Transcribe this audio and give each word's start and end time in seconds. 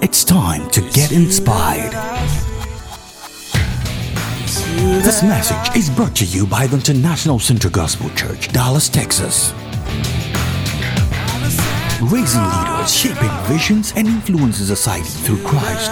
it. 0.00 0.04
It's 0.04 0.24
time 0.24 0.70
to 0.70 0.80
get 0.90 1.12
inspired. 1.12 1.92
This 5.02 5.22
message 5.22 5.76
is 5.76 5.90
brought 5.90 6.16
to 6.16 6.24
you 6.24 6.46
by 6.46 6.66
the 6.66 6.76
International 6.76 7.38
Central 7.38 7.72
Gospel 7.72 8.08
Church, 8.10 8.48
Dallas, 8.52 8.88
Texas. 8.88 9.52
Raising 12.00 12.42
leaders, 12.42 12.94
shaping 12.94 13.30
visions, 13.44 13.92
and 13.96 14.06
influencing 14.06 14.66
society 14.66 15.04
through 15.04 15.42
Christ. 15.44 15.90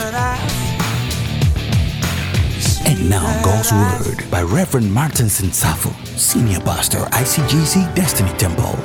And 2.86 3.10
now, 3.10 3.26
God's 3.42 3.72
Word 3.72 4.30
by 4.30 4.42
Reverend 4.42 4.92
Martin 4.92 5.26
Sinsafo, 5.26 5.92
Senior 6.16 6.60
Pastor, 6.60 6.98
ICGC 6.98 7.94
Destiny 7.94 8.30
Temple. 8.38 8.78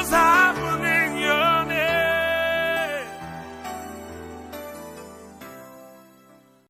Your 0.00 1.64
name. 1.66 3.06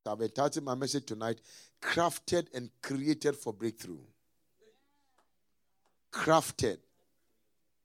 I've 0.07 0.21
entitled 0.21 0.65
my 0.65 0.75
message 0.75 1.07
tonight 1.07 1.41
Crafted 1.81 2.49
and 2.53 2.71
Created 2.83 3.37
for 3.37 3.53
Breakthrough. 3.53 4.01
Crafted 6.13 6.79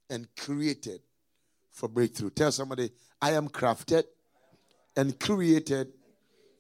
and 0.10 0.28
created 0.36 1.02
for 1.70 1.90
breakthrough. 1.90 2.32
Tell 2.32 2.52
somebody, 2.52 2.90
I 3.22 3.34
am 3.34 3.48
crafted 3.50 4.04
and 4.96 5.20
created 5.20 5.94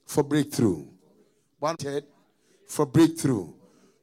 for 0.05 0.23
breakthrough. 0.23 0.85
Wanted 1.59 2.03
for 2.67 2.85
breakthrough. 2.85 3.51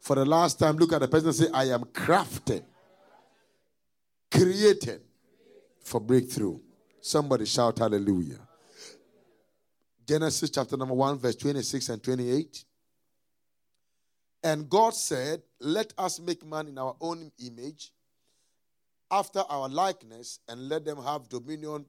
For 0.01 0.17
the 0.17 0.25
last 0.25 0.59
time, 0.59 0.77
look 0.77 0.93
at 0.93 1.01
the 1.01 1.09
person 1.09 1.29
and 1.29 1.37
say, 1.37 1.47
I 1.55 1.67
am 1.67 1.85
crafted, 1.85 2.65
created 4.43 5.01
for 5.83 6.01
breakthrough. 6.01 6.59
Somebody 7.01 7.47
shout 7.47 7.79
hallelujah. 7.79 8.41
Genesis 10.07 10.51
chapter 10.51 10.77
number 10.77 10.95
1, 10.95 11.19
verse 11.19 11.37
26 11.37 11.89
and 11.89 12.03
28. 12.03 12.65
And 14.45 14.69
God 14.69 14.95
said, 14.95 15.43
Let 15.61 15.93
us 15.97 16.21
make 16.21 16.45
man 16.45 16.69
in 16.69 16.79
our 16.79 16.97
own 17.01 17.31
image, 17.45 17.93
after 19.11 19.41
our 19.49 19.69
likeness, 19.69 20.41
and 20.49 20.69
let 20.69 20.85
them 20.85 21.03
have 21.03 21.29
dominion 21.29 21.85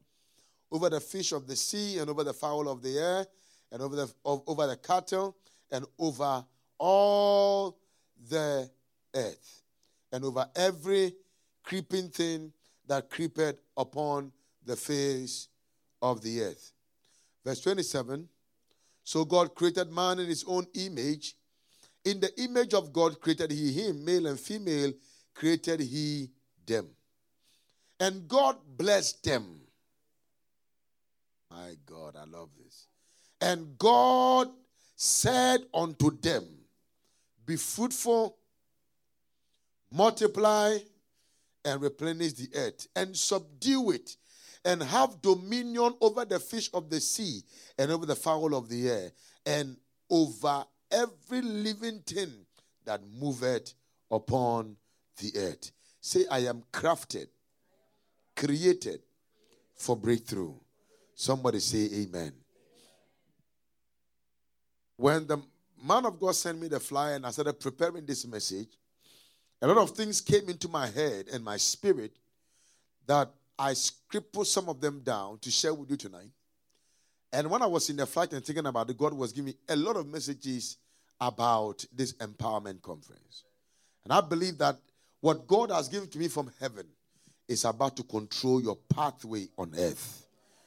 over 0.71 0.89
the 0.89 0.99
fish 0.99 1.31
of 1.31 1.47
the 1.47 1.55
sea, 1.55 1.97
and 1.99 2.09
over 2.09 2.23
the 2.23 2.33
fowl 2.33 2.69
of 2.69 2.81
the 2.81 2.97
air, 2.97 3.25
and 3.71 3.81
over 3.81 3.95
the, 3.95 4.13
of- 4.25 4.43
over 4.47 4.67
the 4.67 4.77
cattle, 4.77 5.35
and 5.71 5.85
over 5.97 6.45
all 6.77 7.77
the 8.29 8.69
earth, 9.15 9.63
and 10.11 10.23
over 10.23 10.47
every 10.55 11.13
creeping 11.63 12.09
thing 12.09 12.51
that 12.87 13.09
creepeth 13.09 13.59
upon 13.77 14.31
the 14.65 14.75
face 14.75 15.47
of 16.01 16.21
the 16.21 16.41
earth. 16.41 16.71
Verse 17.43 17.61
27 17.61 18.27
So 19.03 19.25
God 19.25 19.55
created 19.55 19.91
man 19.91 20.19
in 20.19 20.27
his 20.27 20.43
own 20.47 20.67
image. 20.73 21.35
In 22.05 22.19
the 22.19 22.31
image 22.41 22.73
of 22.73 22.91
God 22.91 23.19
created 23.21 23.51
he 23.51 23.71
him, 23.71 24.03
male 24.03 24.27
and 24.27 24.39
female 24.39 24.91
created 25.33 25.79
he 25.79 26.29
them. 26.65 26.89
And 27.99 28.27
God 28.27 28.57
blessed 28.77 29.23
them. 29.23 29.61
My 31.49 31.75
God, 31.85 32.15
I 32.19 32.25
love 32.25 32.49
this. 32.61 32.87
And 33.39 33.77
God 33.77 34.49
said 34.95 35.61
unto 35.73 36.11
them, 36.19 36.45
Be 37.45 37.55
fruitful, 37.55 38.35
multiply, 39.91 40.77
and 41.65 41.81
replenish 41.81 42.33
the 42.33 42.49
earth, 42.55 42.87
and 42.95 43.15
subdue 43.15 43.91
it, 43.91 44.17
and 44.65 44.81
have 44.81 45.21
dominion 45.21 45.93
over 46.01 46.25
the 46.25 46.39
fish 46.39 46.69
of 46.73 46.89
the 46.89 46.99
sea, 46.99 47.41
and 47.77 47.91
over 47.91 48.05
the 48.05 48.15
fowl 48.15 48.55
of 48.55 48.69
the 48.69 48.89
air, 48.89 49.11
and 49.45 49.77
over 50.09 50.65
every 50.91 51.41
living 51.41 51.99
thing 51.99 52.31
that 52.85 53.01
moveth 53.19 53.73
upon 54.11 54.75
the 55.17 55.31
earth. 55.37 55.71
Say, 56.01 56.25
I 56.29 56.39
am 56.39 56.63
crafted, 56.71 57.27
created 58.35 59.01
for 59.75 59.95
breakthrough. 59.95 60.53
Somebody 61.15 61.59
say, 61.59 61.89
Amen. 62.01 62.33
When 64.97 65.27
the 65.27 65.37
man 65.83 66.05
of 66.05 66.19
God 66.19 66.35
sent 66.35 66.59
me 66.59 66.67
the 66.67 66.79
flyer 66.79 67.15
and 67.15 67.25
I 67.25 67.31
started 67.31 67.59
preparing 67.59 68.05
this 68.05 68.25
message, 68.25 68.69
a 69.63 69.67
lot 69.67 69.77
of 69.77 69.91
things 69.91 70.19
came 70.19 70.49
into 70.49 70.67
my 70.67 70.87
head 70.87 71.27
and 71.31 71.43
my 71.43 71.57
spirit 71.57 72.11
that 73.07 73.29
I 73.57 73.73
scribbled 73.73 74.47
some 74.47 74.67
of 74.67 74.81
them 74.81 75.01
down 75.01 75.39
to 75.39 75.51
share 75.51 75.73
with 75.73 75.89
you 75.89 75.97
tonight. 75.97 76.29
And 77.31 77.49
when 77.49 77.61
I 77.61 77.65
was 77.65 77.89
in 77.89 77.95
the 77.95 78.05
flight 78.05 78.33
and 78.33 78.43
thinking 78.43 78.65
about 78.65 78.89
it, 78.89 78.97
God 78.97 79.13
was 79.13 79.31
giving 79.31 79.47
me 79.47 79.55
a 79.69 79.75
lot 79.75 79.95
of 79.95 80.07
messages 80.07 80.77
about 81.19 81.85
this 81.95 82.13
empowerment 82.13 82.81
conference. 82.81 83.43
And 84.03 84.13
I 84.13 84.21
believe 84.21 84.57
that 84.57 84.77
what 85.21 85.47
God 85.47 85.71
has 85.71 85.87
given 85.87 86.09
to 86.09 86.19
me 86.19 86.27
from 86.27 86.51
heaven 86.59 86.85
is 87.47 87.65
about 87.65 87.95
to 87.97 88.03
control 88.03 88.61
your 88.61 88.77
pathway 88.93 89.47
on 89.57 89.73
earth. 89.77 90.25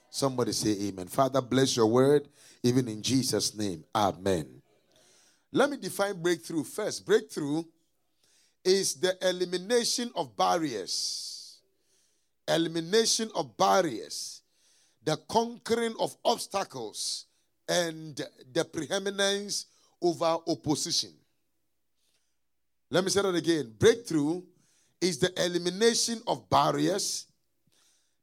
Somebody 0.09 0.53
say 0.53 0.89
amen. 0.89 1.09
Father, 1.09 1.43
bless 1.43 1.77
your 1.77 1.87
word, 1.87 2.29
even 2.63 2.89
in 2.89 3.03
Jesus' 3.03 3.55
name. 3.55 3.85
Amen. 3.95 4.63
Let 5.53 5.71
me 5.71 5.77
define 5.77 6.21
breakthrough 6.21 6.65
first. 6.65 7.05
Breakthrough 7.05 7.65
is 8.67 8.95
the 8.95 9.17
elimination 9.27 10.11
of 10.17 10.37
barriers. 10.37 11.61
Elimination 12.49 13.31
of 13.35 13.57
barriers, 13.57 14.43
the 15.05 15.17
conquering 15.29 15.95
of 16.01 16.17
obstacles, 16.25 17.27
and 17.69 18.21
the 18.53 18.65
preeminence 18.65 19.67
over 20.03 20.37
opposition. 20.47 21.13
Let 22.91 23.05
me 23.05 23.11
say 23.11 23.23
that 23.23 23.35
again. 23.35 23.73
Breakthrough 23.79 24.43
is 25.01 25.19
the 25.19 25.33
elimination 25.45 26.21
of 26.27 26.49
barriers, 26.49 27.27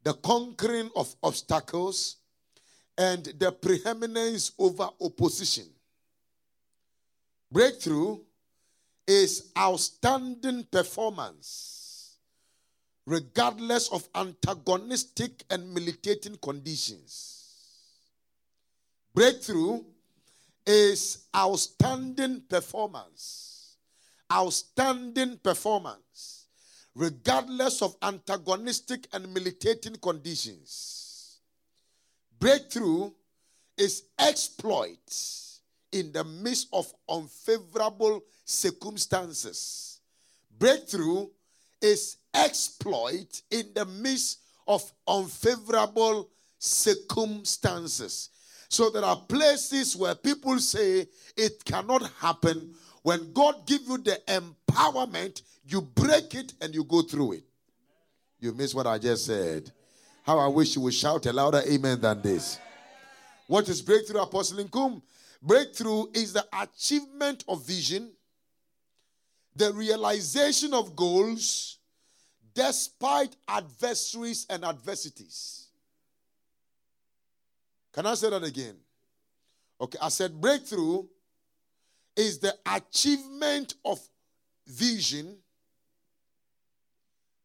the 0.04 0.14
conquering 0.14 0.90
of 0.96 1.14
obstacles, 1.24 2.18
and 2.98 3.24
the 3.24 3.52
preeminence 3.52 4.52
over 4.58 4.90
opposition. 5.02 5.66
Breakthrough 7.52 8.20
is 9.08 9.52
outstanding 9.58 10.64
performance, 10.72 12.18
regardless 13.06 13.92
of 13.92 14.08
antagonistic 14.16 15.44
and 15.50 15.74
militating 15.74 16.38
conditions. 16.38 17.34
Breakthrough 19.14 19.84
is 20.66 21.26
outstanding 21.36 22.42
performance, 22.50 23.76
outstanding 24.32 25.38
performance, 25.38 26.48
regardless 26.96 27.82
of 27.82 27.96
antagonistic 28.02 29.08
and 29.14 29.32
militating 29.34 29.96
conditions. 29.98 31.40
Breakthrough 32.40 33.12
is 33.78 34.04
exploit 34.18 35.53
in 35.94 36.12
the 36.12 36.24
midst 36.24 36.68
of 36.74 36.92
unfavorable 37.08 38.24
circumstances. 38.44 40.00
Breakthrough 40.60 41.28
is 41.82 42.18
exploit 42.34 43.42
in 43.52 43.68
the 43.74 43.86
midst 43.86 44.40
of 44.68 44.92
unfavorable 45.08 46.30
circumstances. 46.58 48.30
So 48.70 48.90
there 48.90 49.04
are 49.04 49.18
places 49.18 49.96
where 49.96 50.16
people 50.16 50.58
say 50.60 51.08
it 51.38 51.64
cannot 51.64 52.10
happen. 52.20 52.74
When 53.04 53.32
God 53.34 53.68
gives 53.68 53.88
you 53.88 53.98
the 54.00 54.20
empowerment, 54.28 55.44
you 55.68 55.82
break 55.82 56.34
it 56.34 56.54
and 56.62 56.74
you 56.74 56.84
go 56.84 57.02
through 57.02 57.34
it. 57.34 57.44
You 58.40 58.54
miss 58.54 58.74
what 58.74 58.88
I 58.88 58.98
just 58.98 59.26
said. 59.26 59.72
How 60.24 60.40
I 60.40 60.48
wish 60.48 60.76
you 60.76 60.82
would 60.82 60.94
shout 60.94 61.26
a 61.26 61.34
louder 61.34 61.62
amen 61.70 62.02
than 62.02 62.22
this. 62.22 62.58
What 63.48 63.68
is 63.70 63.82
breakthrough, 63.82 64.22
Apostle 64.22 64.64
Nkum? 64.64 65.02
Breakthrough 65.44 66.06
is 66.14 66.32
the 66.32 66.46
achievement 66.58 67.44
of 67.50 67.68
vision, 67.68 68.14
the 69.56 69.74
realization 69.74 70.74
of 70.74 70.96
goals, 70.96 71.80
despite 72.54 73.36
adversaries 73.48 74.46
and 74.50 74.64
adversities. 74.64 75.68
Can 77.92 78.06
I 78.06 78.14
say 78.16 78.30
that 78.30 78.44
again? 78.44 78.76
Okay, 79.82 79.98
I 80.02 80.08
said 80.08 80.40
breakthrough 80.40 81.04
is 82.16 82.40
the 82.40 82.56
achievement 82.66 83.76
of 83.84 84.00
vision, 84.66 85.38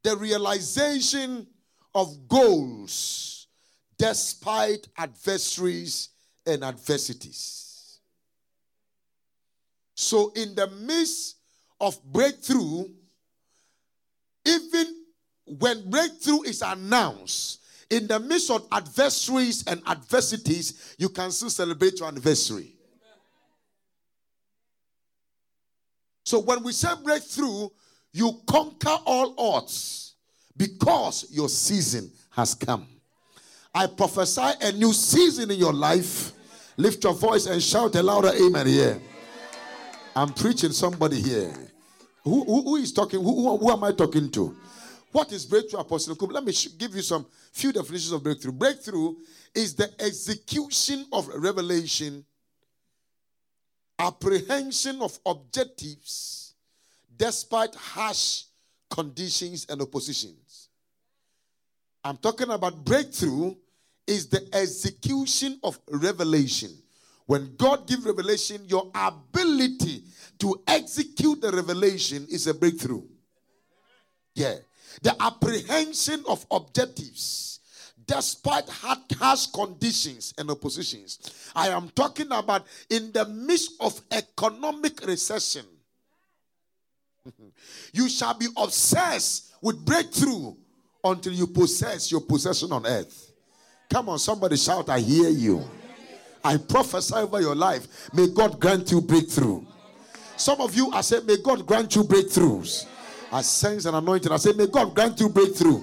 the 0.05 0.17
realization 0.17 1.49
of 1.95 2.29
goals 2.29 3.49
despite 3.99 4.87
adversaries 4.97 6.11
and 6.47 6.62
adversities. 6.62 7.68
So, 10.00 10.31
in 10.37 10.55
the 10.55 10.69
midst 10.69 11.39
of 11.81 12.00
breakthrough, 12.05 12.85
even 14.47 14.87
when 15.45 15.91
breakthrough 15.91 16.43
is 16.43 16.62
announced, 16.62 17.62
in 17.91 18.06
the 18.06 18.21
midst 18.21 18.49
of 18.53 18.65
adversaries 18.71 19.65
and 19.67 19.83
adversities, 19.89 20.95
you 20.99 21.09
can 21.09 21.33
still 21.33 21.50
celebrate 21.50 21.99
your 21.99 22.06
anniversary. 22.06 22.77
So 26.25 26.39
when 26.39 26.62
we 26.62 26.71
say 26.71 26.91
breakthrough, 27.03 27.69
you 28.12 28.41
conquer 28.47 28.99
all 29.05 29.35
odds 29.37 30.15
because 30.56 31.27
your 31.33 31.49
season 31.49 32.12
has 32.31 32.55
come. 32.55 32.87
I 33.75 33.89
prophesy 33.89 34.49
a 34.62 34.71
new 34.71 34.93
season 34.93 35.50
in 35.50 35.59
your 35.59 35.73
life. 35.73 36.31
Lift 36.77 37.03
your 37.03 37.15
voice 37.15 37.47
and 37.47 37.61
shout 37.61 37.97
a 37.97 38.03
louder 38.05 38.31
amen 38.41 38.69
here. 38.69 39.00
I'm 40.19 40.32
preaching 40.32 40.73
somebody 40.73 41.20
here. 41.20 41.55
Who, 42.25 42.43
who, 42.43 42.62
who 42.62 42.76
is 42.76 42.93
talking? 42.93 43.23
Who, 43.23 43.56
who, 43.56 43.70
am 43.70 43.85
I 43.85 43.93
talking 43.93 44.29
to? 44.32 44.56
What 45.12 45.31
is 45.31 45.47
breakthrough, 45.47 45.79
Apostle? 45.79 46.17
Let 46.26 46.43
me 46.43 46.53
give 46.76 46.97
you 46.97 47.03
some 47.03 47.25
few 47.53 47.73
definitions 47.73 48.11
of 48.11 48.25
breakthrough. 48.25 48.50
Breakthrough 48.50 49.15
is 49.55 49.76
the 49.76 49.88
execution 50.00 51.06
of 51.12 51.29
revelation, 51.29 52.25
apprehension 53.97 55.00
of 55.03 55.17
objectives, 55.25 56.55
despite 57.17 57.76
harsh 57.76 58.43
conditions 58.91 59.67
and 59.71 59.81
oppositions. 59.81 60.69
I'm 62.03 62.17
talking 62.17 62.50
about 62.50 62.85
breakthrough 62.85 63.55
is 64.05 64.26
the 64.26 64.49
execution 64.53 65.61
of 65.62 65.79
revelation. 65.88 66.71
When 67.28 67.54
God 67.56 67.86
gives 67.86 68.04
revelation, 68.04 68.62
your 68.66 68.90
ability 68.92 70.02
to 70.40 70.60
execute 70.66 71.40
the 71.40 71.52
revelation 71.52 72.26
is 72.28 72.48
a 72.48 72.54
breakthrough. 72.54 73.04
Yeah 74.34 74.56
the 75.02 75.14
apprehension 75.20 76.25
of 76.28 76.44
objectives 76.50 77.60
despite 78.06 78.69
harsh 78.69 79.46
conditions 79.48 80.32
and 80.38 80.50
oppositions. 80.50 81.50
I 81.54 81.69
am 81.69 81.90
talking 81.90 82.32
about 82.32 82.66
in 82.88 83.12
the 83.12 83.26
midst 83.26 83.72
of 83.80 84.00
economic 84.10 85.06
recession. 85.06 85.66
you 87.92 88.08
shall 88.08 88.32
be 88.32 88.46
obsessed 88.56 89.52
with 89.60 89.84
breakthrough 89.84 90.54
until 91.04 91.34
you 91.34 91.46
possess 91.46 92.10
your 92.10 92.22
possession 92.22 92.72
on 92.72 92.86
earth. 92.86 93.32
Come 93.90 94.08
on, 94.08 94.19
somebody 94.19 94.56
shout, 94.56 94.88
I 94.88 95.00
hear 95.00 95.28
you. 95.28 95.62
I 96.44 96.56
prophesy 96.56 97.14
over 97.14 97.40
your 97.40 97.55
life. 97.55 98.12
May 98.12 98.29
God 98.29 98.61
grant 98.61 98.90
you 98.90 99.00
breakthrough. 99.00 99.64
Some 100.37 100.61
of 100.61 100.75
you 100.75 100.90
are 100.93 101.02
saying, 101.02 101.26
May 101.26 101.37
God 101.38 101.67
grant 101.67 101.96
you 101.96 102.05
breakthroughs. 102.05 102.87
I 103.32 103.43
sense 103.43 103.85
an 103.85 103.94
anointing. 103.94 104.31
I 104.32 104.37
say, 104.37 104.52
May 104.52 104.67
God 104.67 104.94
grant 104.94 105.19
you 105.20 105.29
breakthrough. 105.29 105.82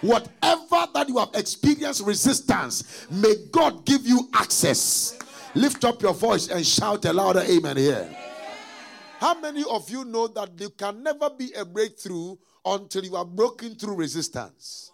Whatever 0.00 0.86
that 0.94 1.06
you 1.08 1.18
have 1.18 1.30
experienced 1.34 2.06
resistance, 2.06 3.06
may 3.10 3.34
God 3.50 3.84
give 3.84 4.06
you 4.06 4.28
access. 4.32 5.18
Lift 5.54 5.84
up 5.84 6.00
your 6.02 6.14
voice 6.14 6.48
and 6.48 6.64
shout 6.64 7.04
a 7.04 7.12
louder 7.12 7.40
amen 7.40 7.76
here. 7.76 8.16
How 9.18 9.38
many 9.40 9.64
of 9.68 9.90
you 9.90 10.04
know 10.04 10.28
that 10.28 10.56
there 10.56 10.68
can 10.70 11.02
never 11.02 11.28
be 11.30 11.52
a 11.54 11.64
breakthrough 11.64 12.36
until 12.64 13.04
you 13.04 13.16
are 13.16 13.24
broken 13.24 13.74
through 13.74 13.96
resistance? 13.96 14.92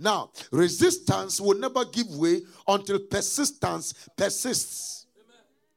Now, 0.00 0.30
resistance 0.50 1.40
will 1.40 1.58
never 1.58 1.84
give 1.84 2.08
way 2.08 2.40
until 2.66 2.98
persistence 3.00 3.92
persists 4.16 5.06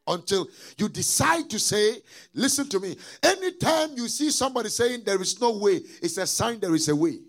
until 0.08 0.48
you 0.78 0.90
decide 0.90 1.50
to 1.50 1.60
say, 1.60 1.98
listen 2.34 2.68
to 2.70 2.80
me. 2.80 2.98
Anytime 3.22 3.92
you 3.96 4.08
see 4.08 4.32
somebody 4.32 4.70
saying 4.70 5.04
there 5.06 5.22
is 5.22 5.40
no 5.40 5.58
way, 5.58 5.82
it's 6.02 6.18
a 6.18 6.26
sign 6.26 6.60
there 6.60 6.74
is 6.74 6.88
a 6.90 6.96
way. 6.96 7.20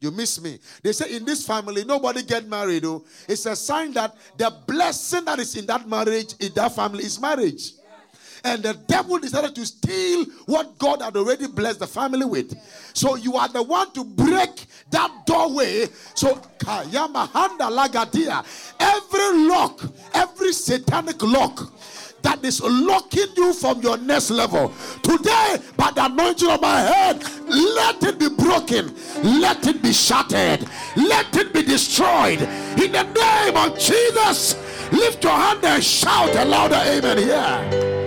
You 0.00 0.10
miss 0.10 0.40
me. 0.40 0.58
They 0.82 0.92
say 0.92 1.14
in 1.14 1.24
this 1.24 1.46
family, 1.46 1.84
nobody 1.84 2.22
get 2.22 2.46
married. 2.48 2.84
Oh, 2.86 3.04
it's 3.28 3.44
a 3.46 3.54
sign 3.54 3.92
that 3.92 4.16
the 4.36 4.50
blessing 4.66 5.24
that 5.26 5.38
is 5.38 5.54
in 5.56 5.66
that 5.66 5.86
marriage, 5.86 6.34
in 6.40 6.52
that 6.54 6.74
family, 6.74 7.04
is 7.04 7.20
marriage. 7.20 7.72
And 8.44 8.62
the 8.62 8.74
devil 8.74 9.18
decided 9.18 9.54
to 9.54 9.66
steal 9.66 10.24
what 10.46 10.78
God 10.78 11.02
had 11.02 11.16
already 11.16 11.46
blessed 11.46 11.80
the 11.80 11.86
family 11.86 12.24
with. 12.24 12.56
So 12.94 13.16
you 13.16 13.36
are 13.36 13.48
the 13.48 13.62
one 13.62 13.92
to 13.92 14.04
break 14.04 14.66
that 14.90 15.26
doorway. 15.26 15.86
So 16.14 16.36
Kayamahanda 16.58 17.70
Lagadia, 17.70 18.44
every 18.80 19.48
lock, 19.48 19.82
every 20.14 20.52
satanic 20.52 21.22
lock 21.22 21.72
that 22.22 22.44
is 22.44 22.60
locking 22.62 23.28
you 23.36 23.52
from 23.52 23.80
your 23.80 23.96
next 23.98 24.30
level. 24.30 24.72
Today, 25.02 25.56
by 25.76 25.90
the 25.90 26.04
anointing 26.04 26.50
of 26.50 26.60
my 26.60 26.80
head, 26.80 27.22
let 27.46 28.02
it 28.02 28.18
be 28.18 28.28
broken, 28.28 28.94
let 29.40 29.66
it 29.66 29.82
be 29.82 29.92
shattered, 29.92 30.68
let 30.96 31.34
it 31.36 31.52
be 31.52 31.62
destroyed. 31.62 32.40
In 32.42 32.92
the 32.92 33.02
name 33.02 33.56
of 33.56 33.78
Jesus, 33.78 34.54
lift 34.92 35.24
your 35.24 35.32
hand 35.32 35.64
and 35.64 35.82
shout 35.82 36.34
a 36.36 36.44
louder 36.44 36.82
amen 36.86 37.18
here. 37.18 37.99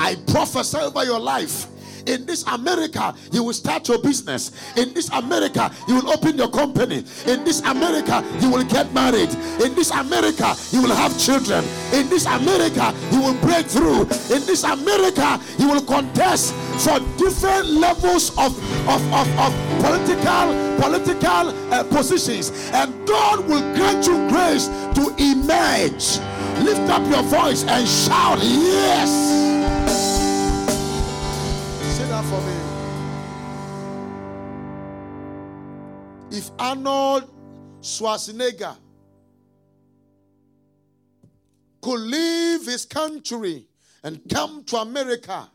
I 0.00 0.16
prophesy 0.26 0.78
over 0.78 1.04
your 1.04 1.20
life. 1.20 1.66
In 2.06 2.24
this 2.24 2.42
America, 2.46 3.14
you 3.32 3.44
will 3.44 3.52
start 3.52 3.86
your 3.86 3.98
business. 4.00 4.50
In 4.78 4.94
this 4.94 5.10
America, 5.10 5.70
you 5.86 5.96
will 5.96 6.10
open 6.10 6.38
your 6.38 6.48
company. 6.48 7.04
In 7.26 7.44
this 7.44 7.60
America, 7.60 8.24
you 8.40 8.50
will 8.50 8.64
get 8.64 8.92
married. 8.94 9.28
In 9.62 9.74
this 9.74 9.90
America, 9.90 10.56
you 10.72 10.80
will 10.80 10.94
have 10.94 11.16
children. 11.18 11.62
In 11.92 12.08
this 12.08 12.24
America, 12.24 12.94
you 13.12 13.20
will 13.20 13.38
break 13.42 13.66
through. 13.66 14.02
In 14.32 14.40
this 14.48 14.64
America, 14.64 15.38
you 15.58 15.68
will 15.68 15.82
contest 15.82 16.54
for 16.80 16.98
different 17.18 17.66
levels 17.66 18.30
of, 18.38 18.56
of, 18.88 19.02
of, 19.12 19.28
of 19.38 19.52
political 19.84 20.70
political 20.80 21.52
uh, 21.74 21.84
positions. 21.84 22.50
And 22.72 23.06
God 23.06 23.46
will 23.46 23.60
grant 23.74 24.06
you 24.06 24.16
grace 24.30 24.66
to 24.96 25.14
emerge. 25.18 26.18
Lift 26.64 26.88
up 26.88 27.06
your 27.10 27.22
voice 27.24 27.64
and 27.64 27.86
shout, 27.86 28.38
Yes 28.40 29.39
for 32.30 32.40
me. 32.42 32.54
If 36.30 36.50
Arnold 36.60 37.28
Schwarzenegger 37.80 38.76
could 41.82 42.00
leave 42.00 42.66
his 42.66 42.86
country 42.86 43.66
and 44.04 44.20
come 44.32 44.62
to 44.64 44.76
America, 44.76 45.50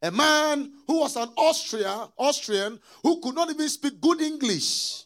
a 0.00 0.10
man 0.10 0.72
who 0.86 1.00
was 1.00 1.16
an 1.16 1.28
Austria, 1.36 2.08
Austrian 2.16 2.80
who 3.02 3.20
could 3.20 3.34
not 3.34 3.50
even 3.50 3.68
speak 3.68 4.00
good 4.00 4.22
English, 4.22 5.04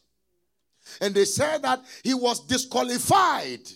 and 1.01 1.13
they 1.13 1.25
said 1.25 1.63
that 1.63 1.83
he 2.05 2.15
was 2.15 2.47
disqualified 2.47 3.69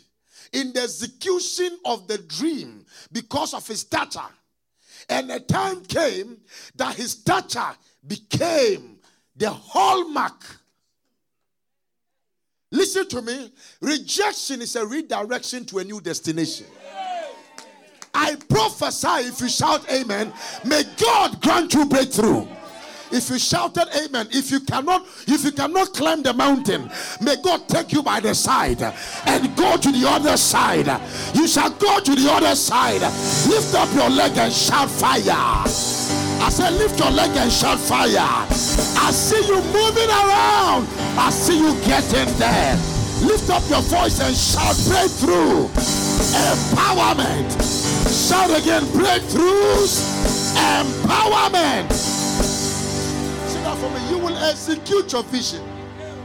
in 0.52 0.72
the 0.72 0.82
execution 0.82 1.80
of 1.84 2.06
the 2.06 2.18
dream 2.18 2.86
because 3.10 3.54
of 3.54 3.66
his 3.66 3.80
stature. 3.80 4.20
And 5.10 5.30
a 5.30 5.40
time 5.40 5.82
came 5.82 6.38
that 6.76 6.94
his 6.94 7.10
stature 7.10 7.74
became 8.06 8.98
the 9.36 9.50
hallmark. 9.50 10.42
Listen 12.70 13.08
to 13.08 13.20
me. 13.20 13.52
Rejection 13.80 14.62
is 14.62 14.76
a 14.76 14.86
redirection 14.86 15.64
to 15.66 15.78
a 15.80 15.84
new 15.84 16.00
destination. 16.00 16.66
I 18.14 18.36
prophesy 18.48 19.28
if 19.28 19.40
you 19.40 19.48
shout 19.48 19.90
amen, 19.90 20.32
may 20.64 20.82
God 21.00 21.40
grant 21.42 21.74
you 21.74 21.86
breakthrough. 21.86 22.46
If 23.12 23.28
you 23.28 23.38
shouted 23.38 23.88
amen, 24.04 24.28
if 24.30 24.50
you 24.50 24.60
cannot, 24.60 25.04
if 25.26 25.44
you 25.44 25.50
cannot 25.52 25.92
climb 25.94 26.22
the 26.22 26.32
mountain, 26.32 26.90
may 27.20 27.36
God 27.42 27.68
take 27.68 27.92
you 27.92 28.02
by 28.02 28.20
the 28.20 28.34
side 28.34 28.82
and 29.26 29.56
go 29.56 29.76
to 29.76 29.92
the 29.92 30.08
other 30.08 30.36
side. 30.36 30.86
You 31.34 31.48
shall 31.48 31.70
go 31.70 31.98
to 32.00 32.14
the 32.14 32.30
other 32.30 32.54
side. 32.54 33.02
Lift 33.50 33.74
up 33.74 33.92
your 33.94 34.10
leg 34.10 34.36
and 34.38 34.52
shout 34.52 34.88
fire. 34.88 35.22
I 35.26 36.48
said, 36.50 36.72
lift 36.74 36.98
your 36.98 37.10
leg 37.10 37.36
and 37.36 37.50
shout 37.50 37.78
fire. 37.78 38.16
I 38.16 39.10
see 39.12 39.44
you 39.46 39.60
moving 39.72 40.08
around. 40.08 40.86
I 41.18 41.30
see 41.30 41.58
you 41.58 41.74
getting 41.82 42.32
there. 42.38 42.76
Lift 43.26 43.50
up 43.50 43.68
your 43.68 43.82
voice 43.82 44.20
and 44.20 44.34
shout 44.34 44.76
breakthrough. 44.86 45.68
Empowerment. 46.46 47.50
Shout 48.28 48.50
again 48.50 48.84
breakthroughs. 48.94 50.06
Empowerment 50.56 52.09
execute 54.50 55.12
your 55.12 55.22
vision. 55.24 55.62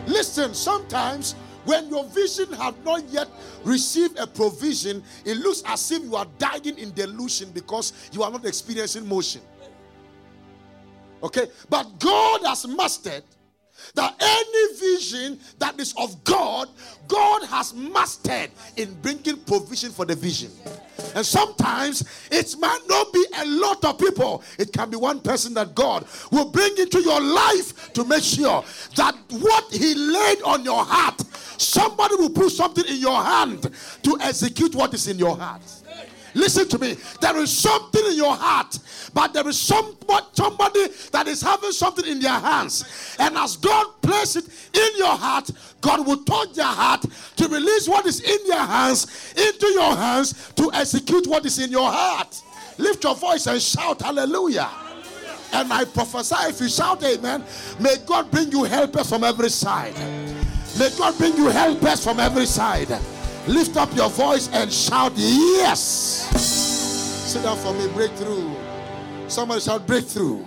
Listen, 0.07 0.53
sometimes 0.53 1.33
when 1.65 1.89
your 1.89 2.05
vision 2.05 2.51
have 2.53 2.75
not 2.83 3.03
yet 3.09 3.27
received 3.63 4.17
a 4.19 4.27
provision, 4.27 5.03
it 5.23 5.37
looks 5.37 5.63
as 5.65 5.91
if 5.91 6.03
you 6.03 6.15
are 6.15 6.27
dying 6.37 6.77
in 6.77 6.93
delusion 6.93 7.49
because 7.53 8.09
you 8.11 8.23
are 8.23 8.31
not 8.31 8.45
experiencing 8.45 9.07
motion. 9.07 9.41
Okay, 11.23 11.47
but 11.69 11.99
God 11.99 12.41
has 12.45 12.67
mastered 12.67 13.23
that 13.95 14.15
any 14.19 14.79
vision 14.79 15.39
that 15.59 15.79
is 15.79 15.93
of 15.97 16.23
God, 16.23 16.69
God 17.07 17.43
has 17.45 17.73
mastered 17.73 18.51
in 18.77 18.93
bringing 19.01 19.37
provision 19.37 19.91
for 19.91 20.05
the 20.05 20.15
vision. 20.15 20.51
And 21.15 21.25
sometimes 21.25 22.03
it 22.31 22.55
might 22.59 22.81
not 22.87 23.11
be 23.13 23.25
a 23.37 23.45
lot 23.45 23.83
of 23.85 23.97
people, 23.97 24.43
it 24.57 24.71
can 24.71 24.89
be 24.89 24.97
one 24.97 25.19
person 25.19 25.53
that 25.55 25.75
God 25.75 26.05
will 26.31 26.49
bring 26.49 26.77
into 26.77 27.01
your 27.01 27.21
life 27.21 27.93
to 27.93 28.03
make 28.05 28.23
sure 28.23 28.63
that 28.95 29.15
what 29.29 29.71
He 29.71 29.95
laid 29.95 30.41
on 30.43 30.63
your 30.63 30.83
heart, 30.83 31.21
somebody 31.57 32.15
will 32.15 32.29
put 32.29 32.51
something 32.51 32.85
in 32.85 32.97
your 32.97 33.21
hand 33.21 33.69
to 34.03 34.17
execute 34.21 34.75
what 34.75 34.93
is 34.93 35.07
in 35.07 35.17
your 35.17 35.37
heart. 35.37 35.61
Listen 36.35 36.67
to 36.67 36.77
me. 36.77 36.97
There 37.21 37.37
is 37.37 37.49
something 37.57 38.05
in 38.05 38.15
your 38.17 38.35
heart, 38.35 38.77
but 39.13 39.33
there 39.33 39.47
is 39.47 39.57
somebody, 39.59 40.25
somebody 40.33 40.87
that 41.13 41.27
is 41.27 41.41
having 41.41 41.71
something 41.71 42.05
in 42.05 42.19
their 42.19 42.37
hands. 42.37 43.15
And 43.17 43.37
as 43.37 43.55
God 43.55 44.01
places 44.01 44.45
it 44.45 44.77
in 44.77 44.97
your 44.97 45.15
heart, 45.15 45.49
God 45.79 46.05
will 46.05 46.23
touch 46.25 46.53
their 46.53 46.65
heart 46.65 47.05
to 47.37 47.47
release 47.47 47.87
what 47.87 48.05
is 48.05 48.19
in 48.19 48.47
their 48.49 48.59
hands 48.59 49.33
into 49.37 49.67
your 49.67 49.95
hands 49.95 50.51
to 50.57 50.69
execute 50.73 51.25
what 51.25 51.45
is 51.45 51.57
in 51.57 51.71
your 51.71 51.89
heart. 51.89 52.41
Lift 52.77 53.05
your 53.05 53.15
voice 53.15 53.47
and 53.47 53.61
shout 53.61 54.01
hallelujah. 54.01 54.69
And 55.53 55.71
I 55.71 55.85
prophesy 55.85 56.35
if 56.49 56.59
you 56.59 56.67
shout 56.67 57.01
amen, 57.01 57.45
may 57.79 57.95
God 58.05 58.29
bring 58.29 58.51
you 58.51 58.65
helpers 58.65 59.07
from 59.07 59.23
every 59.23 59.49
side. 59.49 59.95
May 60.77 60.89
God 60.97 61.17
bring 61.17 61.37
you 61.37 61.47
helpers 61.47 62.03
from 62.03 62.19
every 62.19 62.45
side. 62.45 62.89
Lift 63.47 63.77
up 63.77 63.95
your 63.95 64.09
voice 64.09 64.49
and 64.51 64.71
shout, 64.71 65.13
Yes. 65.15 65.81
Sit 67.31 67.43
down 67.43 67.57
for 67.57 67.73
me, 67.73 67.87
breakthrough. 67.93 68.55
Somebody 69.27 69.61
shout, 69.61 69.85
Breakthrough. 69.85 70.43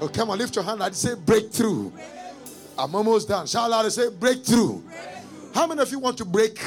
Oh, 0.00 0.08
come 0.08 0.30
on, 0.30 0.38
lift 0.38 0.54
your 0.56 0.64
hand. 0.64 0.82
I 0.82 0.90
say, 0.90 1.14
Breakthrough. 1.14 1.90
I'm 2.76 2.94
almost 2.94 3.28
done. 3.28 3.46
Shout 3.46 3.70
loud 3.70 3.84
and 3.84 3.92
say, 3.92 4.10
Breakthrough. 4.10 4.82
How 5.54 5.66
many 5.66 5.80
of 5.80 5.90
you 5.90 5.98
want 5.98 6.18
to 6.18 6.24
break 6.24 6.58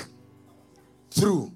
through? 1.12 1.52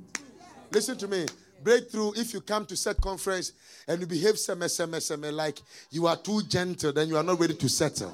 Listen 0.72 0.98
to 0.98 1.08
me. 1.08 1.26
Breakthrough, 1.64 2.12
if 2.16 2.34
you 2.34 2.42
come 2.42 2.66
to 2.66 2.76
set 2.76 3.00
conference 3.02 3.54
and 3.88 4.00
you 4.00 4.08
behave 4.08 4.36
seme, 4.36 4.66
seme, 4.66 4.98
seme, 4.98 5.32
like 5.34 5.60
you 5.92 6.08
are 6.08 6.16
too 6.16 6.42
gentle, 6.44 6.92
then 6.94 7.08
you 7.08 7.18
are 7.18 7.24
not 7.24 7.40
ready 7.40 7.54
to 7.54 7.70
settle. 7.70 8.14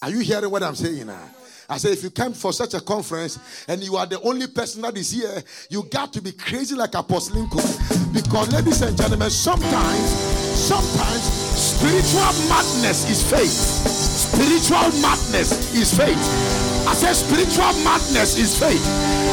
Are 0.00 0.10
you 0.10 0.20
hearing 0.20 0.50
what 0.50 0.62
I'm 0.62 0.74
saying 0.74 1.06
now? 1.06 1.28
I 1.72 1.78
said, 1.78 1.92
if 1.92 2.02
you 2.02 2.10
come 2.10 2.34
for 2.34 2.52
such 2.52 2.74
a 2.74 2.80
conference 2.82 3.38
and 3.66 3.82
you 3.82 3.96
are 3.96 4.04
the 4.04 4.20
only 4.20 4.46
person 4.46 4.82
that 4.82 4.94
is 4.98 5.10
here, 5.10 5.42
you 5.70 5.84
got 5.84 6.12
to 6.12 6.20
be 6.20 6.30
crazy 6.30 6.76
like 6.76 6.94
Apostle 6.94 7.46
Nkum. 7.46 7.64
Because, 8.12 8.52
ladies 8.52 8.82
and 8.82 8.94
gentlemen, 8.94 9.30
sometimes, 9.30 10.10
sometimes 10.52 11.24
spiritual 11.56 12.28
madness 12.52 13.08
is 13.08 13.24
faith. 13.24 13.48
Spiritual 13.48 15.00
madness 15.00 15.72
is 15.72 15.96
faith. 15.96 16.20
I 16.84 16.92
said, 16.92 17.14
spiritual 17.14 17.72
madness 17.80 18.36
is 18.36 18.52
faith. 18.52 18.84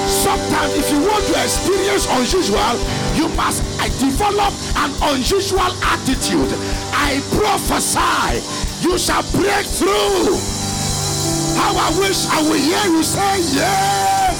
Sometimes, 0.08 0.80
if 0.80 0.90
you 0.96 1.04
want 1.04 1.26
to 1.28 1.44
experience 1.44 2.08
unusual, 2.08 2.80
you 3.20 3.28
must 3.36 3.60
develop 4.00 4.56
an 4.80 4.96
unusual 5.12 5.76
attitude. 5.84 6.56
I 6.96 7.20
prophesy, 7.36 8.40
you 8.88 8.98
shall 8.98 9.28
break 9.36 9.66
through. 9.66 10.59
How 11.60 11.76
I 11.76 11.90
wish 12.00 12.26
I 12.28 12.40
would 12.48 12.60
hear 12.60 12.86
you 12.96 13.04
say, 13.04 13.36
Yes. 13.52 14.40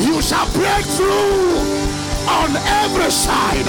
You 0.00 0.20
shall 0.22 0.48
break 0.52 0.84
through 0.96 1.60
on 2.40 2.56
every 2.84 3.10
side. 3.10 3.68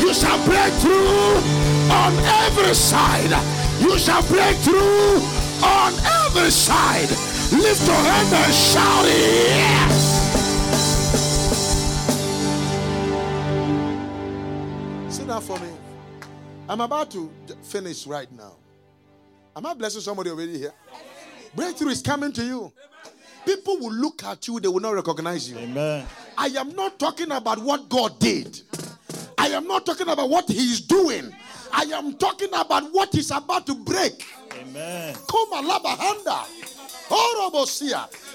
You 0.00 0.14
shall 0.14 0.38
break 0.46 0.72
through 0.74 1.42
on 1.90 2.12
every 2.46 2.74
side. 2.74 3.34
You 3.80 3.98
shall 3.98 4.22
break 4.28 4.56
through 4.58 5.18
on 5.62 5.92
every 6.22 6.50
side. 6.50 7.10
Lift 7.50 7.86
your 7.86 7.96
hand 7.96 8.32
and 8.32 8.54
shout, 8.54 9.04
Yes. 9.06 10.04
Sit 15.08 15.26
down 15.26 15.42
for 15.42 15.58
me. 15.58 15.70
I'm 16.68 16.80
about 16.80 17.10
to 17.12 17.30
finish 17.62 18.06
right 18.06 18.30
now. 18.30 18.54
Am 19.56 19.66
I 19.66 19.74
blessing 19.74 20.00
somebody 20.00 20.30
already 20.30 20.58
here? 20.58 20.72
Breakthrough 21.58 21.90
is 21.90 22.02
coming 22.02 22.30
to 22.32 22.44
you. 22.44 22.72
People 23.44 23.78
will 23.78 23.92
look 23.92 24.22
at 24.22 24.46
you, 24.46 24.60
they 24.60 24.68
will 24.68 24.78
not 24.78 24.94
recognize 24.94 25.50
you. 25.50 25.58
Amen. 25.58 26.06
I 26.36 26.46
am 26.48 26.74
not 26.76 27.00
talking 27.00 27.32
about 27.32 27.58
what 27.58 27.88
God 27.88 28.20
did. 28.20 28.60
I 29.36 29.48
am 29.48 29.66
not 29.66 29.84
talking 29.84 30.08
about 30.08 30.30
what 30.30 30.48
He 30.48 30.70
is 30.70 30.80
doing. 30.80 31.34
I 31.72 31.82
am 31.94 32.14
talking 32.14 32.50
about 32.54 32.84
what 32.92 33.12
is 33.16 33.32
about 33.32 33.66
to 33.66 33.74
break. 33.74 34.24
Amen. 34.60 35.16
Come 35.28 35.52
Alabahanda. 35.52 36.44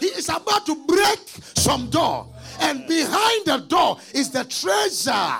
He 0.01 0.07
is 0.07 0.27
about 0.27 0.65
to 0.65 0.75
break 0.85 1.19
some 1.55 1.89
door. 1.89 2.27
And 2.59 2.85
behind 2.87 3.45
the 3.45 3.57
door 3.69 3.99
is 4.13 4.31
the 4.31 4.43
treasure 4.43 5.37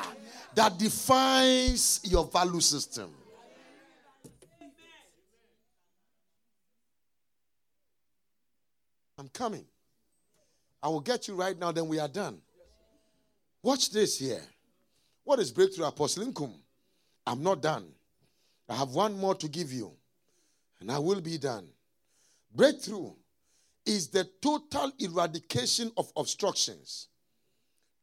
that 0.56 0.78
defines 0.78 2.00
your 2.04 2.26
value 2.28 2.62
system. 2.62 3.10
I'm 9.24 9.30
coming. 9.30 9.64
I 10.82 10.90
will 10.90 11.00
get 11.00 11.30
you 11.30 11.36
right 11.36 11.58
now, 11.58 11.72
then 11.72 11.88
we 11.88 11.98
are 11.98 12.10
done. 12.10 12.42
Watch 13.62 13.90
this 13.90 14.20
here. 14.20 14.42
What 15.24 15.40
is 15.40 15.50
breakthrough 15.50 15.86
apostle 15.86 16.26
Nkum? 16.26 16.52
I'm 17.26 17.42
not 17.42 17.62
done. 17.62 17.86
I 18.68 18.76
have 18.76 18.90
one 18.90 19.18
more 19.18 19.34
to 19.36 19.48
give 19.48 19.72
you, 19.72 19.94
and 20.82 20.92
I 20.92 21.00
will 21.00 21.22
be 21.22 21.38
done. 21.38 21.70
Breakthrough 22.54 23.14
is 23.86 24.10
the 24.10 24.28
total 24.42 24.92
eradication 25.00 25.90
of 25.96 26.12
obstructions, 26.18 27.08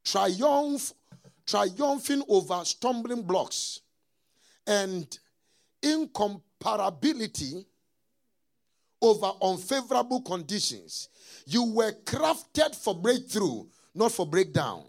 triumph, 0.02 0.94
triumphing 1.46 2.22
over 2.28 2.64
stumbling 2.64 3.24
blocks, 3.24 3.82
and 4.66 5.18
incomparability 5.82 7.66
over 9.00 9.32
unfavorable 9.42 10.22
conditions. 10.22 11.08
You 11.46 11.64
were 11.64 11.92
crafted 12.04 12.74
for 12.74 12.94
breakthrough, 12.94 13.64
not 13.94 14.12
for 14.12 14.26
breakdown. 14.26 14.84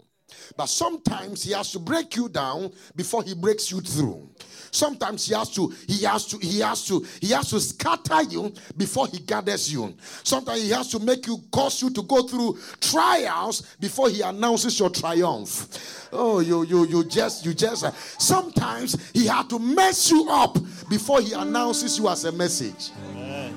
But 0.56 0.66
sometimes 0.66 1.42
he 1.42 1.52
has 1.52 1.72
to 1.72 1.78
break 1.78 2.16
you 2.16 2.28
down 2.28 2.72
before 2.96 3.22
he 3.22 3.34
breaks 3.34 3.70
you 3.70 3.80
through. 3.80 4.30
Sometimes 4.70 5.26
he 5.26 5.34
has 5.34 5.50
to, 5.50 5.68
he 5.86 6.04
has 6.04 6.26
to, 6.28 6.38
he 6.38 6.60
has 6.60 6.86
to, 6.86 7.04
he 7.20 7.28
has 7.28 7.50
to 7.50 7.60
scatter 7.60 8.22
you 8.22 8.52
before 8.76 9.06
he 9.06 9.18
gathers 9.18 9.70
you. 9.70 9.94
Sometimes 10.24 10.62
he 10.62 10.70
has 10.70 10.88
to 10.90 10.98
make 10.98 11.26
you 11.26 11.38
cause 11.52 11.82
you 11.82 11.90
to 11.90 12.02
go 12.02 12.22
through 12.22 12.58
trials 12.80 13.76
before 13.78 14.08
he 14.08 14.22
announces 14.22 14.78
your 14.78 14.88
triumph. 14.88 16.08
Oh, 16.10 16.40
you, 16.40 16.62
you, 16.64 16.86
you 16.86 17.04
just, 17.04 17.44
you 17.44 17.52
just. 17.52 17.84
Sometimes 18.20 19.10
he 19.12 19.26
had 19.26 19.50
to 19.50 19.58
mess 19.58 20.10
you 20.10 20.26
up 20.30 20.56
before 20.88 21.20
he 21.20 21.34
announces 21.34 21.98
you 21.98 22.08
as 22.08 22.24
a 22.24 22.32
message 22.32 22.90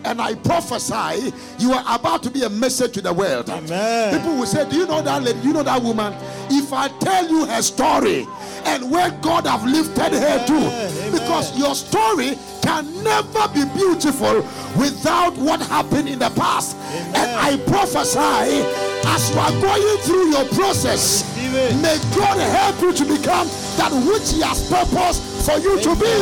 and 0.05 0.21
I 0.21 0.35
prophesy 0.35 1.33
you 1.57 1.73
are 1.73 1.83
about 1.87 2.23
to 2.23 2.29
be 2.29 2.43
a 2.43 2.49
message 2.49 2.93
to 2.93 3.01
the 3.01 3.11
world. 3.11 3.49
Amen. 3.49 4.17
People 4.17 4.37
will 4.37 4.45
say, 4.45 4.69
Do 4.69 4.77
you 4.77 4.85
know 4.85 5.01
that 5.01 5.23
lady? 5.23 5.39
You 5.39 5.53
know 5.53 5.63
that 5.63 5.81
woman? 5.81 6.13
If 6.49 6.71
I 6.71 6.87
tell 6.99 7.27
you 7.27 7.45
her 7.45 7.61
story 7.61 8.27
and 8.65 8.89
where 8.91 9.11
God 9.21 9.47
have 9.47 9.65
lifted 9.65 10.13
her 10.13 10.45
to, 10.45 10.53
Amen. 10.53 11.11
because 11.11 11.57
your 11.57 11.75
story 11.75 12.37
can 12.61 13.03
never 13.03 13.47
be 13.49 13.65
beautiful 13.73 14.41
without 14.77 15.35
what 15.37 15.59
happened 15.61 16.07
in 16.07 16.19
the 16.19 16.29
past. 16.31 16.75
Amen. 16.77 17.15
And 17.15 17.31
I 17.35 17.57
prophesy 17.65 18.95
as 19.07 19.29
you 19.31 19.39
are 19.39 19.51
going 19.61 19.97
through 19.99 20.29
your 20.31 20.45
process, 20.53 21.23
may 21.81 21.97
God 22.15 22.37
help 22.39 22.81
you 22.81 22.93
to 22.93 23.05
become 23.05 23.47
that 23.77 23.91
which 24.05 24.33
He 24.33 24.41
has 24.41 24.67
purposed 24.69 25.34
for 25.45 25.57
you 25.59 25.79
to 25.79 25.95
be. 25.95 26.13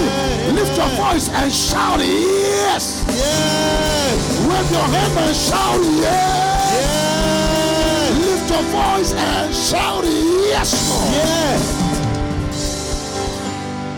Lift 0.53 0.75
your 0.77 0.87
voice 0.99 1.29
and 1.29 1.51
shout, 1.51 1.99
Yes. 1.99 3.03
Yes. 3.07 4.47
Wave 4.47 4.71
your 4.71 4.87
hand 4.95 5.17
and 5.17 5.35
shout, 5.35 5.79
Yes. 6.01 6.71
Yes. 6.73 8.11
Lift 8.25 8.49
your 8.51 8.63
voice 8.71 9.13
and 9.13 9.53
shout, 9.55 10.03
Yes. 10.03 10.89
Lord. 10.89 11.13
Yes. 11.15 11.61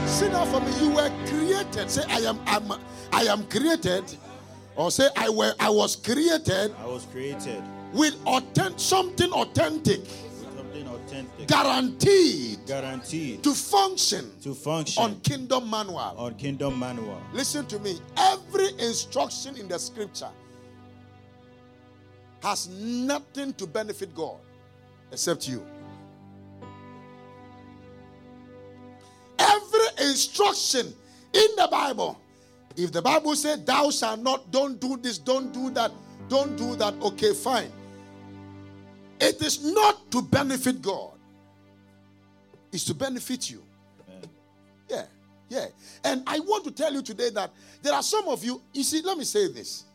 Sit 0.10 0.32
down 0.32 0.48
for 0.48 0.60
me. 0.62 0.72
You 0.79 0.89
were 0.96 1.12
created. 1.27 1.89
Say, 1.89 2.03
I 2.08 2.20
am, 2.20 2.39
I'm, 2.46 2.72
I 3.12 3.24
am 3.24 3.44
created. 3.46 4.03
Or 4.75 4.91
say, 4.91 5.08
I 5.15 5.29
were, 5.29 5.53
I 5.60 5.70
was 5.70 5.96
created 5.96 6.75
I 6.77 6.86
was 6.86 7.05
created 7.12 7.63
with 7.94 8.15
authentic, 8.27 8.77
something 8.77 9.32
authentic, 9.32 9.32
with 9.32 9.32
something 9.32 9.32
authentic, 9.32 10.01
guaranteed 11.48 12.65
guaranteed 12.65 13.43
to 13.43 13.53
function 13.53 14.31
to 14.41 14.53
function 14.53 15.03
on 15.03 15.19
kingdom 15.22 15.69
manual. 15.69 15.98
on 16.17 16.36
Kingdom 16.36 16.79
Manual. 16.79 17.22
Listen 17.34 17.65
to 17.67 17.79
me. 17.79 18.00
Every 18.17 18.69
instruction 18.79 19.55
in 19.57 19.67
the 19.67 19.77
scripture 19.79 20.29
has 22.41 22.67
nothing 22.69 23.53
to 23.53 23.67
benefit 23.67 24.13
God 24.15 24.38
except 25.12 25.48
you. 25.48 25.65
Every 29.39 30.07
instruction 30.10 30.93
in 31.34 31.48
the 31.57 31.67
Bible 31.69 32.19
If 32.77 32.91
the 32.91 33.01
Bible 33.01 33.36
said, 33.36 33.65
Thou 33.65 33.89
shalt 33.89 34.19
not, 34.19 34.51
don't 34.51 34.79
do 34.79 34.98
this, 34.98 35.17
don't 35.17 35.53
do 35.53 35.69
that, 35.72 35.91
don't 36.27 36.55
do 36.57 36.75
that, 36.75 36.93
okay, 37.01 37.34
fine. 37.34 37.72
It 39.25 39.41
is 39.41 39.63
not 39.63 40.12
to 40.12 40.22
benefit 40.22 40.82
God, 40.82 41.17
it's 42.72 42.84
to 42.86 42.94
benefit 42.94 43.50
you. 43.50 43.63
Yeah, 44.88 45.05
yeah. 45.50 45.65
And 46.03 46.22
I 46.27 46.39
want 46.39 46.63
to 46.65 46.72
tell 46.72 46.94
you 46.94 47.01
today 47.01 47.32
that 47.32 47.51
there 47.82 47.94
are 47.94 48.03
some 48.03 48.27
of 48.27 48.44
you, 48.44 48.62
you 48.72 48.84
see, 48.84 49.01
let 49.01 49.17
me 49.17 49.24
say 49.24 49.51
this. 49.51 49.86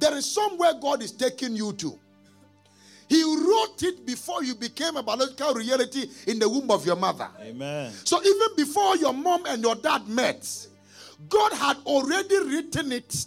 There 0.00 0.16
is 0.16 0.28
somewhere 0.28 0.72
God 0.80 1.00
is 1.02 1.12
taking 1.12 1.54
you 1.54 1.72
to. 1.74 1.96
He 3.08 3.22
wrote 3.22 3.82
it 3.82 4.04
before 4.04 4.42
you 4.42 4.56
became 4.56 4.96
a 4.96 5.02
biological 5.02 5.54
reality 5.54 6.08
in 6.26 6.40
the 6.40 6.48
womb 6.48 6.70
of 6.70 6.84
your 6.84 6.96
mother. 6.96 7.28
Amen. 7.40 7.92
So 8.04 8.20
even 8.20 8.48
before 8.56 8.96
your 8.96 9.12
mom 9.12 9.44
and 9.46 9.62
your 9.62 9.76
dad 9.76 10.08
met, 10.08 10.66
God 11.28 11.52
had 11.52 11.76
already 11.86 12.38
written 12.38 12.90
it 12.90 13.26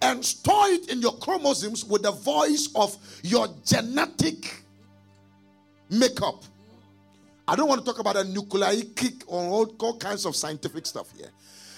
and 0.00 0.24
stored 0.24 0.72
it 0.72 0.90
in 0.90 1.00
your 1.00 1.16
chromosomes 1.18 1.84
with 1.84 2.02
the 2.02 2.10
voice 2.10 2.70
of 2.74 2.96
your 3.22 3.48
genetic 3.64 4.61
makeup. 5.92 6.42
I 7.46 7.56
don't 7.56 7.68
want 7.68 7.84
to 7.84 7.84
talk 7.84 8.00
about 8.00 8.16
a 8.16 8.24
nucleic 8.24 9.24
or 9.26 9.42
all, 9.42 9.76
all 9.78 9.96
kinds 9.98 10.24
of 10.24 10.34
scientific 10.34 10.86
stuff 10.86 11.12
here. 11.16 11.30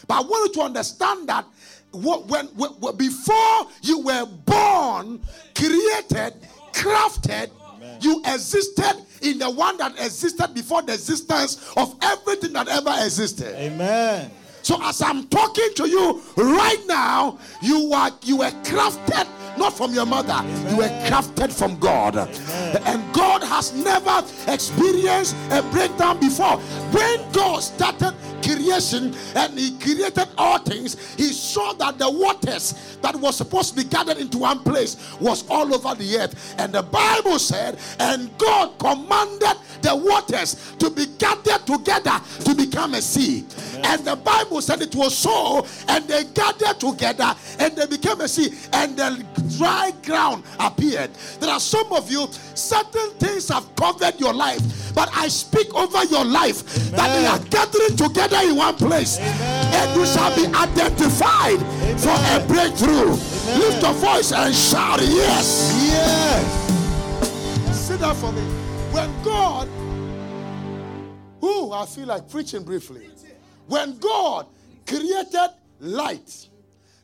But 0.07 0.15
I 0.15 0.21
want 0.21 0.49
you 0.49 0.61
to 0.61 0.67
understand 0.67 1.29
that 1.29 1.47
what, 1.91 2.27
when, 2.27 2.47
when, 2.49 2.97
before 2.97 3.69
you 3.83 4.01
were 4.01 4.27
born, 4.27 5.21
created, 5.55 6.35
crafted, 6.73 7.51
Amen. 7.75 7.99
you 8.01 8.21
existed 8.27 9.05
in 9.23 9.39
the 9.39 9.51
one 9.51 9.77
that 9.79 9.93
existed 9.93 10.53
before 10.55 10.83
the 10.83 10.95
existence 10.95 11.73
of 11.77 11.97
everything 12.03 12.53
that 12.53 12.69
ever 12.69 12.95
existed. 13.05 13.55
Amen. 13.57 14.31
So 14.65 14.83
as 14.83 15.03
I'm 15.03 15.27
talking 15.29 15.75
to 15.77 15.87
you 15.87 16.23
right 16.37 16.83
now, 16.87 17.39
you 17.61 17.93
are 17.93 18.11
you 18.23 18.39
were 18.39 18.51
crafted 18.65 19.29
not 19.57 19.73
from 19.73 19.93
your 19.93 20.07
mother, 20.07 20.41
you 20.69 20.79
were 20.79 20.89
crafted 21.07 21.53
from 21.53 21.79
God. 21.79 22.17
And 22.17 23.15
God 23.15 23.43
has 23.45 23.73
never 23.73 24.25
experienced 24.49 25.37
a 25.51 25.63
breakdown 25.71 26.19
before. 26.19 26.57
When 26.91 27.33
God 27.33 27.61
started 27.61 28.15
creation 28.43 29.15
and 29.35 29.59
he 29.59 29.79
created 29.79 30.29
all 30.37 30.59
things, 30.59 31.15
he 31.15 31.33
saw 31.33 31.73
that 31.75 31.99
the 31.99 32.11
waters 32.11 32.94
that 33.05 33.17
was 33.17 33.37
supposed 33.37 33.77
to 33.77 33.85
be 33.85 33.85
gathered 33.85 34.17
into 34.17 34.39
one 34.39 34.61
place 34.61 34.97
was 35.21 35.45
all 35.51 35.75
over 35.75 35.95
the 35.95 36.19
earth. 36.19 36.55
And 36.59 36.73
the 36.73 36.83
Bible 36.83 37.39
said, 37.39 37.79
and 38.01 38.37
God 38.39 38.79
commanded 38.79 39.59
the 39.83 39.95
waters 39.95 40.73
to 40.79 40.89
be 40.89 41.07
gathered 41.19 41.67
together 41.67 42.19
to 42.45 42.55
become 42.55 42.95
a 42.95 43.03
sea. 43.03 43.45
And 43.85 44.03
the 44.05 44.17
Bible 44.17 44.63
said 44.63 44.81
it 44.81 44.95
was 44.95 45.17
so, 45.17 45.67
and 45.89 46.09
they 46.09 46.25
gathered 46.25 46.81
together 46.81 47.35
and 47.59 47.77
they 47.77 47.87
became 47.87 48.21
a 48.23 48.29
sea, 48.29 48.55
and 48.73 48.97
the 48.97 49.23
dry 49.59 49.93
ground 50.03 50.43
appeared. 50.59 51.13
There 51.41 51.51
are 51.51 51.61
some 51.61 51.93
of 51.93 52.11
you, 52.11 52.27
certain 52.55 53.11
things 53.19 53.49
have 53.49 53.75
covered 53.77 54.19
your 54.19 54.33
life, 54.33 54.95
but 54.95 55.11
I 55.13 55.29
speak 55.29 55.75
over 55.75 56.05
your 56.05 56.25
life 56.25 56.65
that 56.93 57.15
they 57.15 57.27
are 57.27 57.39
gathering 57.51 57.97
together 57.97 58.39
in 58.49 58.57
one 58.57 58.77
place, 58.77 59.19
and 59.19 60.01
you 60.01 60.07
shall 60.07 60.35
be 60.35 60.47
identified 60.57 61.61
for 62.01 62.17
a 62.33 62.45
breakthrough. 62.49 62.94
Lift 62.95 63.83
your 63.83 63.93
voice 63.95 64.33
and 64.33 64.55
shout, 64.55 65.01
Yes! 65.01 65.83
Yes. 65.87 67.77
Sit 67.77 68.01
down 68.01 68.15
for 68.17 68.33
me. 68.33 68.43
When 68.93 69.11
God, 69.23 69.69
who 71.41 71.73
I 71.73 71.87
feel 71.87 72.07
like 72.07 72.31
preaching 72.31 72.63
briefly, 72.65 73.09
when 73.67 73.99
God 73.99 74.47
created 74.87 75.49
light, 75.81 76.49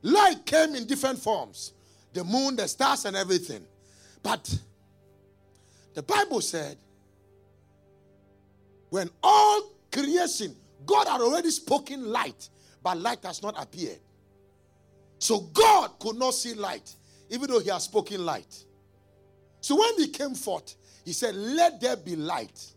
light 0.03 0.47
came 0.47 0.75
in 0.75 0.87
different 0.87 1.19
forms 1.19 1.73
the 2.13 2.25
moon, 2.25 2.57
the 2.57 2.67
stars, 2.67 3.05
and 3.05 3.17
everything. 3.17 3.65
But 4.23 4.53
the 5.95 6.03
Bible 6.03 6.41
said, 6.41 6.77
when 8.91 9.09
all 9.23 9.63
creation, 9.93 10.55
God 10.85 11.07
had 11.07 11.21
already 11.21 11.51
spoken 11.51 12.11
light, 12.11 12.49
but 12.83 12.99
light 12.99 13.25
has 13.25 13.43
not 13.43 13.55
appeared. 13.61 14.01
So 15.21 15.41
God 15.41 15.99
could 16.01 16.17
not 16.17 16.35
see 16.35 16.55
light, 16.55 16.93
even 17.29 17.49
though 17.49 17.61
He 17.61 17.69
has 17.69 17.85
spoken 17.85 18.25
light. 18.25 18.65
So 19.61 19.79
when 19.79 19.95
He 19.99 20.09
came 20.09 20.35
forth, 20.35 20.75
He 21.05 21.13
said, 21.13 21.37
Let 21.37 21.81
there 21.81 21.97
be 21.97 22.17
light. 22.17 22.73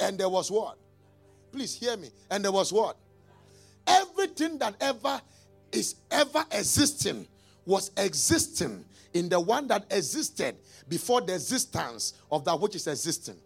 And 0.00 0.18
there 0.18 0.30
was 0.30 0.50
what? 0.50 0.78
Please 1.52 1.74
hear 1.74 1.96
me. 1.96 2.10
And 2.30 2.42
there 2.42 2.50
was 2.50 2.72
what? 2.72 2.96
Everything 3.86 4.58
that 4.58 4.74
ever 4.80 5.20
is 5.70 5.96
ever 6.10 6.44
existing 6.50 7.28
was 7.66 7.90
existing 7.96 8.84
in 9.12 9.28
the 9.28 9.38
one 9.38 9.66
that 9.68 9.84
existed 9.90 10.56
before 10.88 11.20
the 11.20 11.34
existence 11.34 12.14
of 12.32 12.44
that 12.46 12.58
which 12.58 12.74
is 12.74 12.86
existing. 12.86 13.36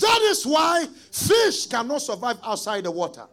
That 0.00 0.20
is 0.22 0.46
why 0.46 0.86
fish 1.12 1.66
cannot 1.66 2.02
survive 2.02 2.38
outside 2.42 2.84
the 2.84 2.90
water. 2.90 3.26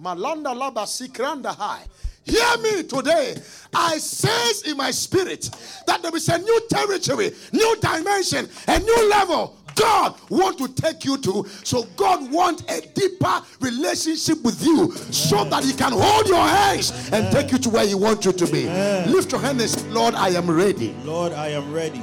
Malanda 0.00 0.54
laba 0.54 0.86
sikranda 0.86 1.54
high. 1.54 1.84
Hear 2.24 2.58
me 2.58 2.82
today. 2.82 3.36
I 3.74 3.98
sense 3.98 4.62
in 4.62 4.76
my 4.76 4.90
spirit 4.90 5.50
that 5.86 6.02
there 6.02 6.14
is 6.14 6.28
a 6.28 6.38
new 6.38 6.60
territory, 6.68 7.32
new 7.52 7.76
dimension, 7.80 8.48
a 8.68 8.78
new 8.78 9.08
level. 9.08 9.56
God 9.74 10.16
want 10.28 10.58
to 10.58 10.68
take 10.68 11.04
you 11.04 11.16
to. 11.18 11.46
So 11.62 11.84
God 11.96 12.30
want 12.32 12.68
a 12.70 12.80
deeper 12.94 13.40
relationship 13.60 14.42
with 14.42 14.62
you, 14.62 14.92
so 15.12 15.44
that 15.44 15.64
He 15.64 15.72
can 15.72 15.92
hold 15.92 16.28
your 16.28 16.46
hands 16.46 16.92
and 17.12 17.32
take 17.32 17.52
you 17.52 17.58
to 17.58 17.70
where 17.70 17.86
He 17.86 17.94
wants 17.94 18.26
you 18.26 18.32
to 18.32 18.46
be. 18.46 18.66
Lift 19.10 19.32
your 19.32 19.40
hand 19.40 19.60
and 19.60 19.70
say, 19.70 19.88
Lord, 19.88 20.14
I 20.14 20.30
am 20.30 20.50
ready. 20.50 20.94
Lord, 21.04 21.32
I 21.32 21.48
am 21.48 21.72
ready. 21.72 22.02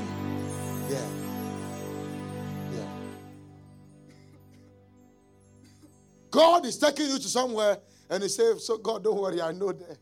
God 6.36 6.66
is 6.66 6.78
taking 6.78 7.08
you 7.08 7.18
to 7.18 7.30
somewhere 7.30 7.78
and 8.10 8.22
He 8.22 8.28
says, 8.28 8.66
So, 8.66 8.78
God, 8.78 9.04
don't 9.06 9.18
worry, 9.18 9.42
I 9.42 9.54
know 9.54 9.72
that. 9.72 9.98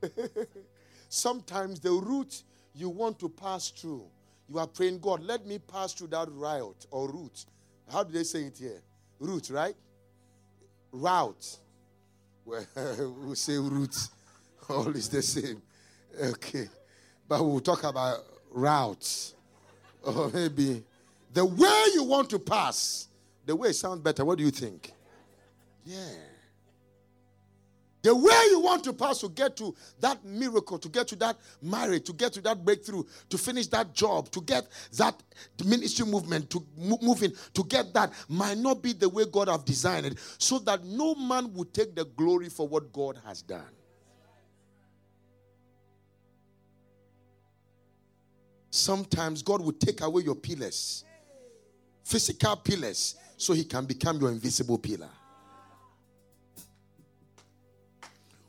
Sometimes 1.08 1.80
the 1.80 1.90
route 1.90 2.42
you 2.74 2.88
want 2.88 3.18
to 3.18 3.28
pass 3.28 3.68
through, 3.68 4.06
you 4.48 4.58
are 4.58 4.66
praying, 4.66 5.00
God, 5.00 5.22
let 5.22 5.46
me 5.46 5.58
pass 5.58 5.92
through 5.92 6.08
that 6.08 6.28
route 6.30 6.86
or 6.90 7.10
route. 7.10 7.44
How 7.92 8.02
do 8.04 8.12
they 8.12 8.24
say 8.24 8.44
it 8.44 8.56
here? 8.58 8.80
Route, 9.20 9.50
right? 9.50 9.74
Route. 10.92 11.58
Well, 12.46 12.64
we 13.26 13.34
say 13.34 13.58
route. 13.58 13.96
All 14.70 14.88
is 14.96 15.10
the 15.10 15.20
same. 15.20 15.60
Okay. 16.20 16.68
But 17.28 17.44
we'll 17.44 17.60
talk 17.60 17.84
about 17.84 18.20
routes. 18.50 19.34
Or 20.02 20.30
maybe 20.30 20.82
the 21.32 21.44
way 21.44 21.84
you 21.94 22.04
want 22.04 22.30
to 22.30 22.38
pass. 22.38 23.08
The 23.46 23.54
way 23.54 23.68
it 23.68 23.74
sounds 23.74 24.00
better. 24.00 24.24
What 24.24 24.38
do 24.38 24.44
you 24.44 24.50
think? 24.50 24.92
Yeah. 25.84 25.98
The 28.04 28.14
way 28.14 28.38
you 28.50 28.60
want 28.60 28.84
to 28.84 28.92
pass 28.92 29.20
to 29.20 29.30
get 29.30 29.56
to 29.56 29.74
that 30.00 30.22
miracle, 30.26 30.78
to 30.78 30.90
get 30.90 31.08
to 31.08 31.16
that 31.16 31.38
marriage, 31.62 32.04
to 32.04 32.12
get 32.12 32.34
to 32.34 32.42
that 32.42 32.62
breakthrough, 32.62 33.02
to 33.30 33.38
finish 33.38 33.66
that 33.68 33.94
job, 33.94 34.30
to 34.32 34.42
get 34.42 34.68
that 34.98 35.22
ministry 35.64 36.04
movement, 36.04 36.50
to 36.50 36.62
mo- 36.76 36.98
move 37.00 37.22
in, 37.22 37.32
to 37.54 37.64
get 37.64 37.94
that 37.94 38.12
might 38.28 38.58
not 38.58 38.82
be 38.82 38.92
the 38.92 39.08
way 39.08 39.24
God 39.24 39.48
have 39.48 39.64
designed 39.64 40.04
it, 40.04 40.18
so 40.36 40.58
that 40.60 40.84
no 40.84 41.14
man 41.14 41.54
will 41.54 41.64
take 41.64 41.94
the 41.94 42.04
glory 42.04 42.50
for 42.50 42.68
what 42.68 42.92
God 42.92 43.18
has 43.24 43.40
done. 43.40 43.72
Sometimes 48.68 49.40
God 49.40 49.62
will 49.62 49.72
take 49.72 50.02
away 50.02 50.24
your 50.24 50.34
pillars, 50.34 51.06
physical 52.02 52.56
pillars, 52.56 53.14
so 53.44 53.52
He 53.52 53.64
can 53.64 53.84
become 53.84 54.18
your 54.18 54.30
invisible 54.30 54.78
pillar. 54.78 55.10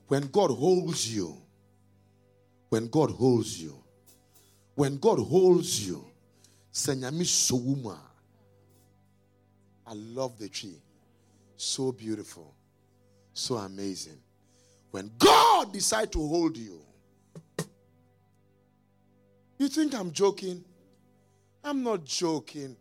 When 0.07 0.27
God 0.27 0.51
holds 0.51 1.13
you, 1.13 1.35
when 2.69 2.87
God 2.87 3.11
holds 3.11 3.61
you, 3.61 3.75
when 4.75 4.97
God 4.97 5.19
holds 5.19 5.85
you, 5.85 6.05
Senyami. 6.71 7.97
I 9.85 9.93
love 9.93 10.39
the 10.39 10.47
tree. 10.47 10.81
So 11.57 11.91
beautiful. 11.91 12.53
So 13.33 13.55
amazing. 13.55 14.17
When 14.91 15.11
God 15.17 15.73
decides 15.73 16.11
to 16.11 16.19
hold 16.19 16.55
you, 16.55 16.79
you 19.57 19.67
think 19.67 19.93
I'm 19.93 20.13
joking? 20.13 20.63
I'm 21.65 21.83
not 21.83 22.05
joking. 22.05 22.77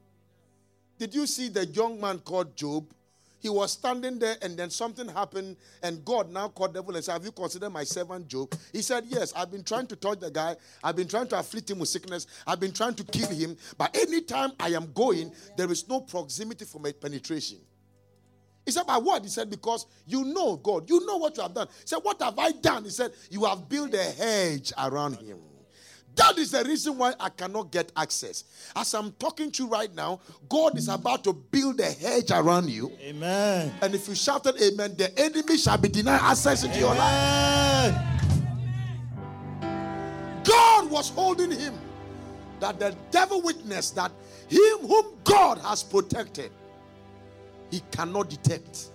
Did 0.98 1.14
you 1.14 1.26
see 1.26 1.48
the 1.48 1.66
young 1.66 2.00
man 2.00 2.18
called 2.20 2.56
Job? 2.56 2.86
He 3.44 3.50
was 3.50 3.72
standing 3.72 4.18
there 4.18 4.36
and 4.40 4.56
then 4.56 4.70
something 4.70 5.06
happened, 5.06 5.58
and 5.82 6.02
God 6.02 6.30
now 6.30 6.48
called 6.48 6.72
devil 6.72 6.94
and 6.94 7.04
said, 7.04 7.12
Have 7.12 7.26
you 7.26 7.32
considered 7.32 7.68
my 7.68 7.84
servant 7.84 8.26
Job? 8.26 8.54
He 8.72 8.80
said, 8.80 9.04
Yes, 9.06 9.34
I've 9.36 9.50
been 9.50 9.62
trying 9.62 9.86
to 9.88 9.96
touch 9.96 10.20
the 10.20 10.30
guy, 10.30 10.56
I've 10.82 10.96
been 10.96 11.08
trying 11.08 11.28
to 11.28 11.38
afflict 11.38 11.70
him 11.70 11.78
with 11.78 11.90
sickness, 11.90 12.26
I've 12.46 12.58
been 12.58 12.72
trying 12.72 12.94
to 12.94 13.04
kill 13.04 13.28
him, 13.28 13.54
but 13.76 13.94
anytime 13.94 14.52
I 14.58 14.70
am 14.70 14.90
going, 14.94 15.30
there 15.58 15.70
is 15.70 15.86
no 15.86 16.00
proximity 16.00 16.64
for 16.64 16.78
my 16.78 16.92
penetration. 16.92 17.58
He 18.64 18.72
said, 18.72 18.86
By 18.86 18.96
what? 18.96 19.22
He 19.22 19.28
said, 19.28 19.50
Because 19.50 19.84
you 20.06 20.24
know 20.24 20.56
God. 20.56 20.88
You 20.88 21.04
know 21.04 21.18
what 21.18 21.36
you 21.36 21.42
have 21.42 21.52
done. 21.52 21.68
He 21.80 21.86
said, 21.86 21.98
What 21.98 22.22
have 22.22 22.38
I 22.38 22.52
done? 22.52 22.84
He 22.84 22.90
said, 22.90 23.12
You 23.30 23.44
have 23.44 23.68
built 23.68 23.92
a 23.92 24.02
hedge 24.02 24.72
around 24.78 25.16
him. 25.16 25.38
That 26.16 26.38
is 26.38 26.52
the 26.52 26.62
reason 26.64 26.96
why 26.96 27.14
I 27.18 27.28
cannot 27.28 27.72
get 27.72 27.90
access. 27.96 28.44
As 28.76 28.94
I'm 28.94 29.12
talking 29.12 29.50
to 29.50 29.64
you 29.64 29.68
right 29.68 29.92
now, 29.94 30.20
God 30.48 30.78
is 30.78 30.88
about 30.88 31.24
to 31.24 31.32
build 31.32 31.80
a 31.80 31.90
hedge 31.90 32.30
around 32.30 32.70
you. 32.70 32.92
Amen. 33.02 33.72
And 33.82 33.94
if 33.94 34.06
you 34.08 34.14
shouted 34.14 34.54
amen, 34.62 34.94
the 34.96 35.16
enemy 35.18 35.56
shall 35.56 35.78
be 35.78 35.88
denied 35.88 36.20
access 36.22 36.62
into 36.62 36.78
your 36.78 36.94
life. 36.94 37.94
God 40.44 40.90
was 40.90 41.08
holding 41.10 41.50
him. 41.50 41.74
That 42.60 42.78
the 42.78 42.96
devil 43.10 43.42
witnessed 43.42 43.96
that 43.96 44.12
him 44.48 44.78
whom 44.86 45.16
God 45.24 45.58
has 45.58 45.82
protected, 45.82 46.52
he 47.70 47.82
cannot 47.90 48.30
detect. 48.30 48.90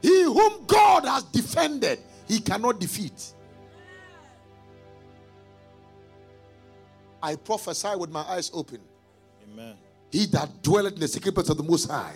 He 0.00 0.22
whom 0.22 0.64
God 0.66 1.04
has 1.04 1.24
defended, 1.24 1.98
he 2.26 2.40
cannot 2.40 2.80
defeat. 2.80 3.34
I 7.22 7.36
prophesy 7.36 7.94
with 7.96 8.10
my 8.10 8.22
eyes 8.22 8.50
open. 8.52 8.80
Amen. 9.52 9.76
He 10.10 10.26
that 10.26 10.62
dwelleth 10.62 10.94
in 10.94 11.00
the 11.00 11.08
secret 11.08 11.34
place 11.34 11.48
of 11.48 11.56
the 11.56 11.62
Most 11.62 11.90
High 11.90 12.14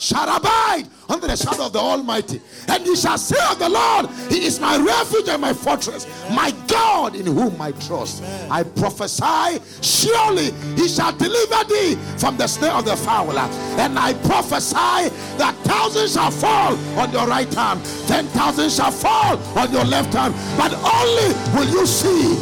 shall 0.00 0.34
abide 0.34 0.84
under 1.10 1.26
the 1.26 1.36
shadow 1.36 1.66
of 1.66 1.72
the 1.74 1.78
Almighty. 1.78 2.40
And 2.68 2.82
he 2.84 2.96
shall 2.96 3.18
say 3.18 3.36
of 3.50 3.58
the 3.58 3.68
Lord, 3.68 4.06
He 4.30 4.46
is 4.46 4.58
my 4.58 4.78
refuge 4.78 5.28
and 5.28 5.42
my 5.42 5.52
fortress, 5.52 6.06
my 6.30 6.52
God 6.66 7.14
in 7.14 7.26
whom 7.26 7.60
I 7.60 7.72
trust. 7.72 8.24
I 8.50 8.62
prophesy, 8.62 9.60
surely 9.82 10.52
he 10.74 10.88
shall 10.88 11.12
deliver 11.12 11.64
thee 11.64 11.96
from 12.16 12.38
the 12.38 12.46
snare 12.46 12.72
of 12.72 12.86
the 12.86 12.96
fowler. 12.96 13.46
And 13.78 13.98
I 13.98 14.14
prophesy 14.14 15.14
that 15.36 15.54
thousands 15.64 16.14
shall 16.14 16.30
fall 16.30 16.76
on 16.98 17.12
your 17.12 17.26
right 17.26 17.52
hand, 17.52 17.84
ten 18.08 18.26
thousand 18.28 18.70
shall 18.70 18.90
fall 18.90 19.36
on 19.58 19.70
your 19.70 19.84
left 19.84 20.14
hand, 20.14 20.34
but 20.56 20.72
only 20.72 21.34
will 21.54 21.68
you 21.78 21.86
see, 21.86 22.36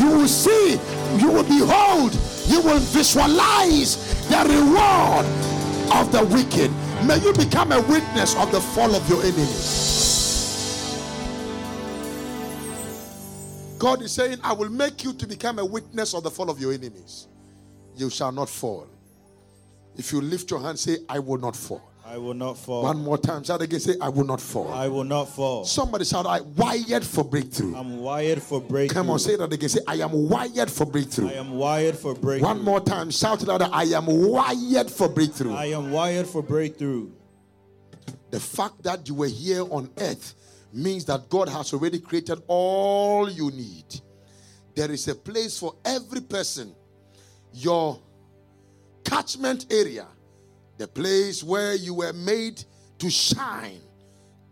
you 0.00 0.10
will 0.18 0.28
see, 0.28 0.80
you 1.18 1.30
will 1.30 1.44
behold, 1.44 2.14
you 2.46 2.60
will 2.60 2.80
visualize 2.80 3.96
the 4.28 4.38
reward 4.48 5.26
of 5.94 6.10
the 6.12 6.24
wicked. 6.34 6.70
May 7.06 7.18
you 7.18 7.32
become 7.32 7.72
a 7.72 7.80
witness 7.82 8.36
of 8.36 8.50
the 8.50 8.60
fall 8.60 8.94
of 8.94 9.08
your 9.08 9.22
enemies. 9.22 9.94
God 13.78 14.02
is 14.02 14.12
saying, 14.12 14.38
I 14.42 14.52
will 14.54 14.70
make 14.70 15.04
you 15.04 15.12
to 15.12 15.26
become 15.26 15.58
a 15.58 15.64
witness 15.64 16.14
of 16.14 16.22
the 16.22 16.30
fall 16.30 16.48
of 16.48 16.58
your 16.58 16.72
enemies. 16.72 17.28
You 17.96 18.08
shall 18.08 18.32
not 18.32 18.48
fall. 18.48 18.86
If 19.96 20.12
you 20.12 20.20
lift 20.20 20.50
your 20.50 20.60
hand, 20.60 20.78
say, 20.78 20.98
I 21.08 21.18
will 21.18 21.38
not 21.38 21.54
fall. 21.54 21.82
I 22.14 22.16
will 22.16 22.34
not 22.34 22.56
fall. 22.56 22.84
One 22.84 22.98
more 23.02 23.18
time, 23.18 23.42
shout 23.42 23.60
again, 23.60 23.80
say, 23.80 23.96
I 24.00 24.08
will 24.08 24.22
not 24.24 24.40
fall. 24.40 24.72
I 24.72 24.86
will 24.86 25.02
not 25.02 25.24
fall. 25.24 25.64
Somebody 25.64 26.04
shout, 26.04 26.26
I 26.26 26.42
wired 26.42 27.04
for 27.04 27.24
breakthrough. 27.24 27.74
I'm 27.74 27.98
wired 27.98 28.40
for 28.40 28.60
breakthrough. 28.60 28.94
Come 28.94 29.10
on, 29.10 29.18
say 29.18 29.34
that 29.34 29.52
again. 29.52 29.68
Say, 29.68 29.80
I 29.84 29.96
am 29.96 30.28
wired 30.28 30.70
for 30.70 30.86
breakthrough. 30.86 31.30
I 31.30 31.32
am 31.32 31.50
wired 31.50 31.96
for 31.96 32.14
breakthrough. 32.14 32.46
One 32.46 32.62
more 32.62 32.80
time, 32.80 33.10
shout 33.10 33.42
it 33.42 33.48
louder. 33.48 33.68
I 33.72 33.82
am 33.86 34.06
wired 34.06 34.88
for 34.92 35.08
breakthrough. 35.08 35.54
I 35.54 35.64
am 35.66 35.90
wired 35.90 36.28
for 36.28 36.40
breakthrough. 36.40 37.10
The 38.30 38.38
fact 38.38 38.84
that 38.84 39.08
you 39.08 39.16
were 39.16 39.26
here 39.26 39.62
on 39.62 39.90
earth 39.98 40.36
means 40.72 41.04
that 41.06 41.28
God 41.28 41.48
has 41.48 41.72
already 41.72 41.98
created 41.98 42.40
all 42.46 43.28
you 43.28 43.50
need. 43.50 43.86
There 44.76 44.92
is 44.92 45.08
a 45.08 45.16
place 45.16 45.58
for 45.58 45.74
every 45.84 46.20
person. 46.20 46.76
Your 47.54 48.00
catchment 49.04 49.66
area, 49.68 50.06
the 50.76 50.88
place 50.88 51.42
where 51.42 51.74
you 51.74 51.94
were 51.94 52.12
made 52.12 52.62
to 52.98 53.10
shine. 53.10 53.80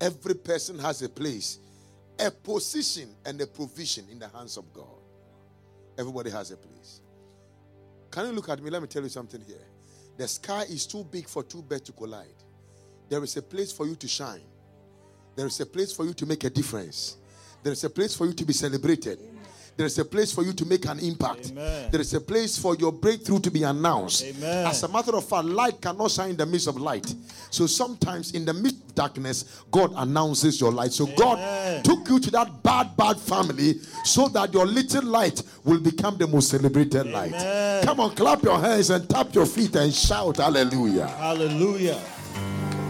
Every 0.01 0.35
person 0.35 0.79
has 0.79 1.03
a 1.03 1.09
place, 1.09 1.59
a 2.19 2.31
position, 2.31 3.09
and 3.25 3.41
a 3.41 3.47
provision 3.47 4.07
in 4.11 4.19
the 4.19 4.29
hands 4.29 4.57
of 4.57 4.73
God. 4.73 4.87
Everybody 5.99 6.31
has 6.31 6.51
a 6.51 6.57
place. 6.57 7.01
Can 8.11 8.27
you 8.27 8.33
look 8.33 8.49
at 8.49 8.63
me? 8.63 8.71
Let 8.71 8.83
me 8.83 8.89
tell 8.89 9.03
you 9.03 9.09
something 9.09 9.41
here. 9.41 9.67
The 10.17 10.29
sky 10.29 10.63
is 10.69 10.87
too 10.87 11.05
big 11.05 11.29
for 11.29 11.43
two 11.43 11.63
birds 11.63 11.83
to 11.83 11.93
collide. 11.93 12.27
There 13.09 13.23
is 13.23 13.37
a 13.37 13.43
place 13.43 13.73
for 13.73 13.87
you 13.87 13.95
to 13.97 14.09
shine. 14.09 14.43
There 15.35 15.47
is 15.47 15.61
a 15.61 15.67
place 15.67 15.93
for 15.93 16.05
you 16.05 16.13
to 16.15 16.27
make 16.27 16.45
a 16.45 16.51
difference. 16.51 17.17
There 17.63 17.73
is 17.73 17.85
a 17.85 17.91
place 17.91 18.15
for 18.15 18.27
you 18.27 18.33
to 18.33 18.45
be 18.45 18.53
celebrated. 18.53 19.19
There 19.77 19.87
is 19.87 19.99
a 19.99 20.05
place 20.05 20.33
for 20.33 20.45
you 20.45 20.53
to 20.53 20.65
make 20.67 20.85
an 20.87 20.99
impact. 20.99 21.51
Amen. 21.51 21.91
There 21.91 22.01
is 22.01 22.13
a 22.15 22.21
place 22.21 22.59
for 22.59 22.77
your 22.77 22.93
breakthrough 22.93 23.41
to 23.41 23.51
be 23.51 23.63
announced. 23.63 24.23
Amen. 24.25 24.67
As 24.67 24.83
a 24.83 24.89
matter 24.89 25.17
of 25.17 25.25
fact, 25.27 25.47
light 25.47 25.81
cannot 25.81 26.11
shine 26.11 26.31
in 26.31 26.37
the 26.37 26.45
midst 26.47 26.69
of 26.69 26.77
light. 26.77 27.13
So 27.51 27.67
sometimes 27.67 28.33
in 28.33 28.45
the 28.45 28.53
midst 28.53 28.77
of 28.83 28.95
darkness, 28.95 29.63
God 29.71 29.93
announces 29.97 30.61
your 30.61 30.73
light. 30.73 30.93
So 30.93 31.07
God 31.07 31.85
took 31.85 32.07
you 32.09 32.21
to 32.21 32.31
that 32.33 32.63
bad, 32.63 32.97
bad 32.97 33.19
family 33.19 33.81
so 34.05 34.29
that 34.29 34.53
your 34.53 34.67
little 34.67 35.05
light 35.05 35.43
will 35.65 35.81
become 35.81 36.17
the 36.19 36.27
most 36.27 36.51
celebrated 36.51 37.07
light. 37.07 37.33
Come 37.85 38.01
on, 38.01 38.15
clap 38.15 38.43
your 38.43 38.59
hands 38.61 38.91
and 38.91 39.09
tap 39.09 39.35
your 39.35 39.47
feet 39.47 39.75
and 39.77 39.93
shout 39.93 40.37
hallelujah. 40.37 41.07
Hallelujah. 41.09 42.01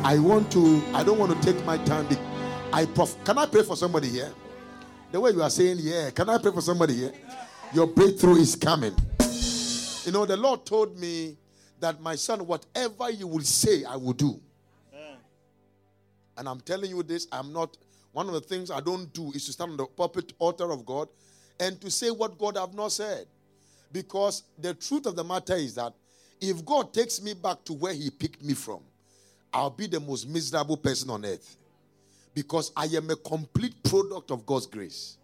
I 0.05 0.18
want 0.18 0.51
to, 0.53 0.83
I 0.92 1.05
don't 1.05 1.18
want 1.18 1.40
to 1.40 1.53
take 1.53 1.64
my 1.64 1.79
time. 1.79 2.09
I 2.73 2.87
prof- 2.87 3.23
Can 3.25 3.38
I 3.38 3.47
pray 3.47 3.62
for 3.62 3.77
somebody 3.77 4.09
here? 4.09 4.33
The 5.12 5.20
way 5.20 5.31
you 5.33 5.42
are 5.42 5.51
saying, 5.51 5.77
yeah. 5.81 6.09
Can 6.09 6.31
I 6.31 6.38
pray 6.38 6.53
for 6.53 6.62
somebody 6.62 6.94
here? 6.94 7.12
Your 7.75 7.87
breakthrough 7.87 8.37
is 8.37 8.57
coming. 8.57 8.96
You 10.07 10.12
know, 10.12 10.25
the 10.25 10.38
Lord 10.38 10.64
told 10.64 10.98
me 10.98 11.37
that 11.81 12.01
my 12.01 12.16
son, 12.16 12.46
whatever 12.46 13.11
you 13.11 13.27
will 13.27 13.42
say, 13.42 13.85
I 13.85 13.96
will 13.96 14.14
do. 14.14 14.40
And 16.38 16.48
I'm 16.48 16.61
telling 16.61 16.88
you 16.88 17.03
this, 17.03 17.29
I'm 17.31 17.53
not, 17.53 17.77
one 18.12 18.27
of 18.27 18.33
the 18.33 18.40
things 18.40 18.70
I 18.70 18.81
don't 18.81 19.12
do 19.12 19.31
is 19.33 19.44
to 19.46 19.53
stand 19.53 19.72
on 19.72 19.77
the 19.77 19.85
pulpit 19.85 20.33
altar 20.38 20.72
of 20.72 20.87
God 20.87 21.09
and 21.61 21.79
to 21.83 21.90
say 21.90 22.11
what 22.11 22.38
God 22.38 22.57
have 22.57 22.72
not 22.72 22.92
said. 22.92 23.27
Because 23.92 24.44
the 24.59 24.72
truth 24.72 25.05
of 25.05 25.14
the 25.14 25.25
matter 25.25 25.57
is 25.57 25.75
that 25.75 25.92
if 26.40 26.64
God 26.64 26.94
takes 26.94 27.20
me 27.20 27.35
back 27.35 27.62
to 27.64 27.75
where 27.75 27.92
he 27.92 28.09
picked 28.09 28.42
me 28.42 28.55
from, 28.55 28.81
I'll 29.53 29.68
be 29.68 29.87
the 29.87 30.01
most 30.01 30.27
miserable 30.27 30.79
person 30.79 31.11
on 31.11 31.27
earth. 31.27 31.59
Because 32.35 32.73
I 32.77 32.87
am 32.87 33.11
a 33.11 33.16
complete 33.16 33.83
product 33.83 34.31
of 34.31 34.47
God's 34.47 34.66
grace. 34.66 35.18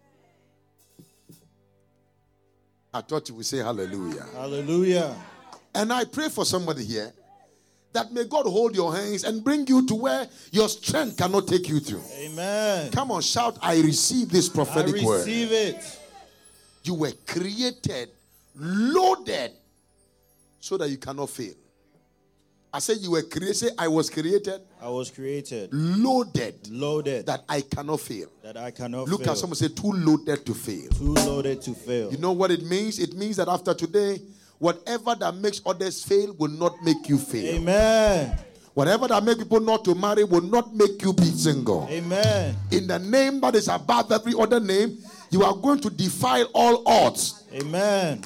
I 2.93 3.01
thought 3.01 3.29
you 3.29 3.35
would 3.35 3.45
say 3.45 3.57
hallelujah. 3.57 4.25
Hallelujah. 4.33 5.15
And 5.73 5.93
I 5.93 6.05
pray 6.05 6.29
for 6.29 6.45
somebody 6.45 6.83
here 6.83 7.13
that 7.93 8.11
may 8.11 8.23
God 8.25 8.45
hold 8.45 8.75
your 8.75 8.95
hands 8.95 9.23
and 9.23 9.43
bring 9.43 9.65
you 9.67 9.85
to 9.87 9.95
where 9.95 10.27
your 10.51 10.69
strength 10.69 11.17
cannot 11.17 11.47
take 11.47 11.67
you 11.69 11.79
through. 11.79 12.03
Amen. 12.17 12.91
Come 12.91 13.11
on, 13.11 13.21
shout, 13.21 13.57
I 13.61 13.79
receive 13.81 14.29
this 14.29 14.49
prophetic 14.49 15.01
word. 15.01 15.19
receive 15.25 15.51
it. 15.51 15.99
You 16.83 16.93
were 16.95 17.11
created, 17.25 18.09
loaded, 18.55 19.51
so 20.59 20.77
that 20.77 20.89
you 20.89 20.97
cannot 20.97 21.29
fail. 21.29 21.53
I 22.71 22.77
said 22.79 22.97
you 22.97 23.11
were 23.11 23.23
created, 23.23 23.71
I 23.79 23.87
was 23.87 24.11
created, 24.11 24.61
I 24.79 24.89
was 24.89 25.09
created, 25.09 25.69
loaded, 25.73 26.67
loaded, 26.69 27.25
that 27.25 27.43
I 27.49 27.61
cannot 27.61 27.99
fail. 27.99 28.27
that 28.43 28.57
I 28.57 28.69
cannot 28.69 29.05
fail. 29.05 29.11
Look 29.11 29.23
fail. 29.23 29.31
at 29.31 29.37
someone 29.39 29.55
say, 29.55 29.69
too 29.69 29.91
loaded 29.91 30.45
to 30.45 30.53
fail. 30.53 30.87
Too 30.89 31.13
loaded 31.13 31.61
to 31.63 31.73
fail. 31.73 32.11
You 32.11 32.19
know 32.19 32.31
what 32.31 32.51
it 32.51 32.63
means? 32.63 32.99
It 32.99 33.13
means 33.15 33.37
that 33.37 33.47
after 33.47 33.73
today, 33.73 34.21
whatever 34.59 35.15
that 35.15 35.35
makes 35.35 35.61
others 35.65 36.03
fail 36.03 36.35
will 36.37 36.51
not 36.51 36.75
make 36.83 37.09
you 37.09 37.17
fail. 37.17 37.55
Amen. 37.55 38.37
Whatever 38.75 39.07
that 39.07 39.23
make 39.23 39.39
people 39.39 39.59
not 39.59 39.83
to 39.85 39.95
marry 39.95 40.23
will 40.23 40.41
not 40.41 40.73
make 40.75 41.01
you 41.01 41.11
be 41.11 41.25
single. 41.25 41.87
Amen. 41.89 42.55
In 42.69 42.85
the 42.85 42.99
name 42.99 43.41
that 43.41 43.55
is 43.55 43.67
above 43.67 44.11
every 44.11 44.33
other 44.39 44.59
name, 44.59 44.99
you 45.31 45.43
are 45.43 45.55
going 45.55 45.79
to 45.79 45.89
defy 45.89 46.43
all 46.53 46.83
odds, 46.87 47.45
Amen. 47.51 48.21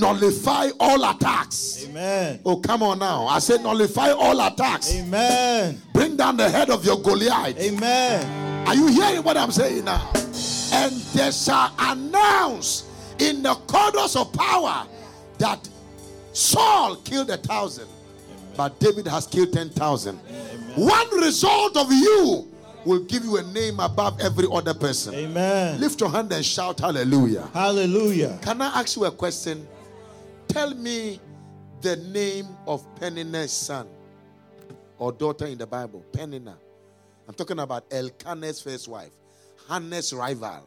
Nullify 0.00 0.70
all 0.78 1.10
attacks. 1.10 1.84
Amen. 1.88 2.40
Oh, 2.44 2.56
come 2.56 2.82
on 2.82 2.98
now. 2.98 3.26
I 3.26 3.38
said 3.38 3.62
nullify 3.62 4.10
all 4.10 4.40
attacks. 4.40 4.94
Amen. 4.94 5.80
Bring 5.92 6.16
down 6.16 6.36
the 6.36 6.48
head 6.48 6.70
of 6.70 6.84
your 6.84 7.00
Goliath. 7.00 7.58
Amen. 7.58 8.68
Are 8.68 8.74
you 8.74 8.88
hearing 8.88 9.22
what 9.22 9.36
I'm 9.36 9.50
saying 9.50 9.84
now? 9.84 10.10
And 10.72 10.92
they 11.14 11.30
shall 11.30 11.72
announce 11.78 12.84
in 13.18 13.42
the 13.42 13.54
corridors 13.66 14.16
of 14.16 14.32
power 14.32 14.86
that 15.38 15.68
Saul 16.32 16.96
killed 16.96 17.30
a 17.30 17.38
thousand, 17.38 17.88
but 18.56 18.78
David 18.78 19.06
has 19.06 19.26
killed 19.26 19.52
ten 19.52 19.70
thousand. 19.70 20.16
One 20.74 21.20
result 21.20 21.76
of 21.76 21.90
you 21.90 22.48
will 22.84 23.00
give 23.04 23.24
you 23.24 23.38
a 23.38 23.42
name 23.52 23.80
above 23.80 24.20
every 24.20 24.46
other 24.52 24.74
person. 24.74 25.14
Amen. 25.14 25.80
Lift 25.80 26.00
your 26.00 26.10
hand 26.10 26.32
and 26.32 26.44
shout 26.44 26.80
hallelujah. 26.80 27.48
Hallelujah. 27.54 28.38
Can 28.42 28.60
I 28.60 28.80
ask 28.80 28.96
you 28.96 29.06
a 29.06 29.10
question? 29.10 29.66
Tell 30.56 30.74
me 30.74 31.20
the 31.82 31.96
name 31.96 32.46
of 32.66 32.82
Peninnah's 32.94 33.52
son 33.52 33.86
or 34.96 35.12
daughter 35.12 35.44
in 35.44 35.58
the 35.58 35.66
Bible. 35.66 36.02
Peninnah. 36.14 36.56
I'm 37.28 37.34
talking 37.34 37.58
about 37.58 37.84
Elkanah's 37.90 38.62
first 38.62 38.88
wife, 38.88 39.10
Hannah's 39.68 40.14
rival. 40.14 40.66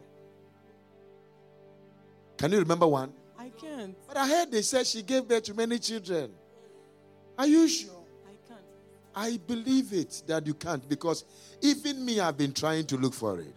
Can 2.37 2.51
you 2.51 2.59
remember 2.59 2.85
one? 2.85 3.11
I 3.35 3.49
can't. 3.49 3.95
But 4.07 4.17
I 4.17 4.27
heard 4.27 4.51
they 4.51 4.61
said 4.61 4.85
she 4.85 5.01
gave 5.01 5.27
birth 5.27 5.45
to 5.45 5.55
many 5.55 5.79
children. 5.79 6.33
Are 7.39 7.47
you 7.47 7.67
sure? 7.67 7.89
I 8.27 8.35
can't. 8.47 8.61
I 9.15 9.37
believe 9.47 9.91
it 9.91 10.21
that 10.27 10.45
you 10.45 10.53
can't 10.53 10.87
because 10.87 11.25
even 11.63 12.05
me, 12.05 12.19
I've 12.19 12.37
been 12.37 12.53
trying 12.53 12.85
to 12.85 12.95
look 12.95 13.15
for 13.15 13.39
it 13.39 13.55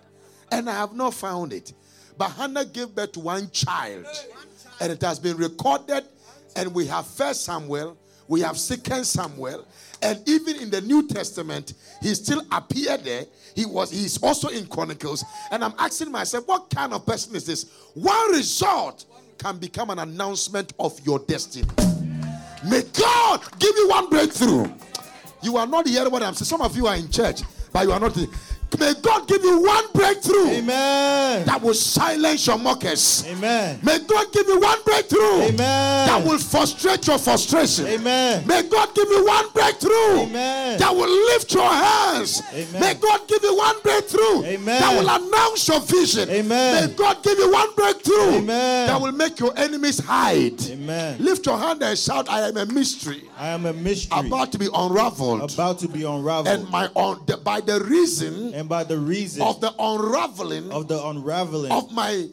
and 0.50 0.70
I 0.70 0.72
have 0.72 0.94
not 0.94 1.12
found 1.12 1.52
it. 1.52 1.74
But 2.16 2.30
Hannah 2.30 2.64
gave 2.64 2.94
birth 2.94 3.12
to 3.12 3.20
one 3.20 3.50
child 3.50 4.06
and 4.80 4.92
it 4.92 5.02
has 5.02 5.18
been 5.18 5.36
recorded. 5.36 6.06
And 6.56 6.74
we 6.74 6.86
have 6.86 7.06
First 7.06 7.44
Samuel, 7.44 7.96
we 8.28 8.40
have 8.40 8.58
Second 8.58 9.04
Samuel, 9.04 9.66
and 10.02 10.26
even 10.28 10.56
in 10.56 10.70
the 10.70 10.80
New 10.80 11.06
Testament, 11.06 11.74
he 12.00 12.14
still 12.14 12.42
appeared 12.50 13.04
there. 13.04 13.24
He 13.54 13.64
was 13.66 13.90
he's 13.90 14.22
also 14.22 14.48
in 14.48 14.66
Chronicles. 14.66 15.24
And 15.50 15.64
I'm 15.64 15.74
asking 15.78 16.10
myself, 16.10 16.46
what 16.46 16.70
kind 16.70 16.92
of 16.92 17.06
person 17.06 17.34
is 17.36 17.46
this? 17.46 17.70
One 17.94 18.32
result 18.32 19.04
can 19.38 19.58
become 19.58 19.90
an 19.90 20.00
announcement 20.00 20.72
of 20.78 20.98
your 21.06 21.20
destiny. 21.20 21.68
May 22.68 22.82
God 22.92 23.40
give 23.58 23.74
you 23.76 23.88
one 23.88 24.08
breakthrough. 24.08 24.72
You 25.42 25.56
are 25.56 25.66
not 25.66 25.86
hearing 25.86 26.12
what 26.12 26.22
I'm 26.22 26.34
saying. 26.34 26.46
Some 26.46 26.60
of 26.60 26.76
you 26.76 26.86
are 26.86 26.96
in 26.96 27.10
church, 27.10 27.42
but 27.72 27.84
you 27.84 27.92
are 27.92 28.00
not. 28.00 28.16
May 28.78 28.94
God 29.00 29.28
give 29.28 29.42
you 29.44 29.60
one 29.62 29.84
breakthrough 29.92 30.48
Amen. 30.48 31.44
that 31.46 31.60
will 31.62 31.74
silence 31.74 32.46
your 32.46 32.58
mockers. 32.58 33.24
Amen. 33.26 33.78
May 33.82 33.98
God 34.00 34.32
give 34.32 34.46
you 34.48 34.60
one 34.60 34.78
breakthrough 34.84 35.42
Amen. 35.42 35.56
that 36.06 36.22
will 36.24 36.38
frustrate 36.38 37.06
your 37.06 37.18
frustration. 37.18 37.86
Amen. 37.86 38.46
May 38.46 38.62
God 38.68 38.94
give 38.94 39.08
you 39.08 39.24
one 39.24 39.46
breakthrough 39.52 40.20
Amen. 40.22 40.78
that 40.78 40.94
will 40.94 41.10
lift 41.32 41.52
your 41.54 41.68
hands. 41.68 42.42
Amen. 42.52 42.80
May 42.80 42.94
God 42.94 43.28
give 43.28 43.42
you 43.42 43.56
one 43.56 43.76
breakthrough 43.82 44.44
Amen. 44.44 44.80
that 44.80 44.92
will 44.98 45.08
announce 45.08 45.68
your 45.68 45.80
vision. 45.80 46.28
Amen. 46.30 46.88
May 46.88 46.94
God 46.94 47.22
give 47.22 47.38
you 47.38 47.50
one 47.52 47.74
breakthrough 47.74 48.38
Amen. 48.38 48.86
that 48.88 49.00
will 49.00 49.12
make 49.12 49.38
your 49.38 49.56
enemies 49.58 49.98
hide. 49.98 50.60
Amen. 50.70 51.16
Lift 51.20 51.46
your 51.46 51.58
hand 51.58 51.82
and 51.82 51.98
shout, 51.98 52.28
I 52.28 52.48
am 52.48 52.56
a 52.56 52.66
mystery 52.66 53.22
I 53.38 53.48
am 53.48 53.66
a 53.66 53.72
mystery 53.72 54.26
about 54.26 54.52
to 54.52 54.58
be 54.58 54.68
unraveled. 54.72 55.52
about 55.52 55.78
to 55.80 55.88
be 55.88 56.04
unraveled. 56.04 56.48
and 56.48 56.68
my 56.70 56.88
un- 56.96 57.20
by 57.44 57.60
the 57.60 57.80
reason 57.84 58.54
and 58.54 58.61
by 58.68 58.84
the 58.84 58.98
reason 58.98 59.42
of 59.42 59.60
the 59.60 59.72
unraveling 59.78 60.70
of 60.72 60.88
the 60.88 61.02
unraveling 61.06 61.72
of 61.72 61.90
my 61.92 62.26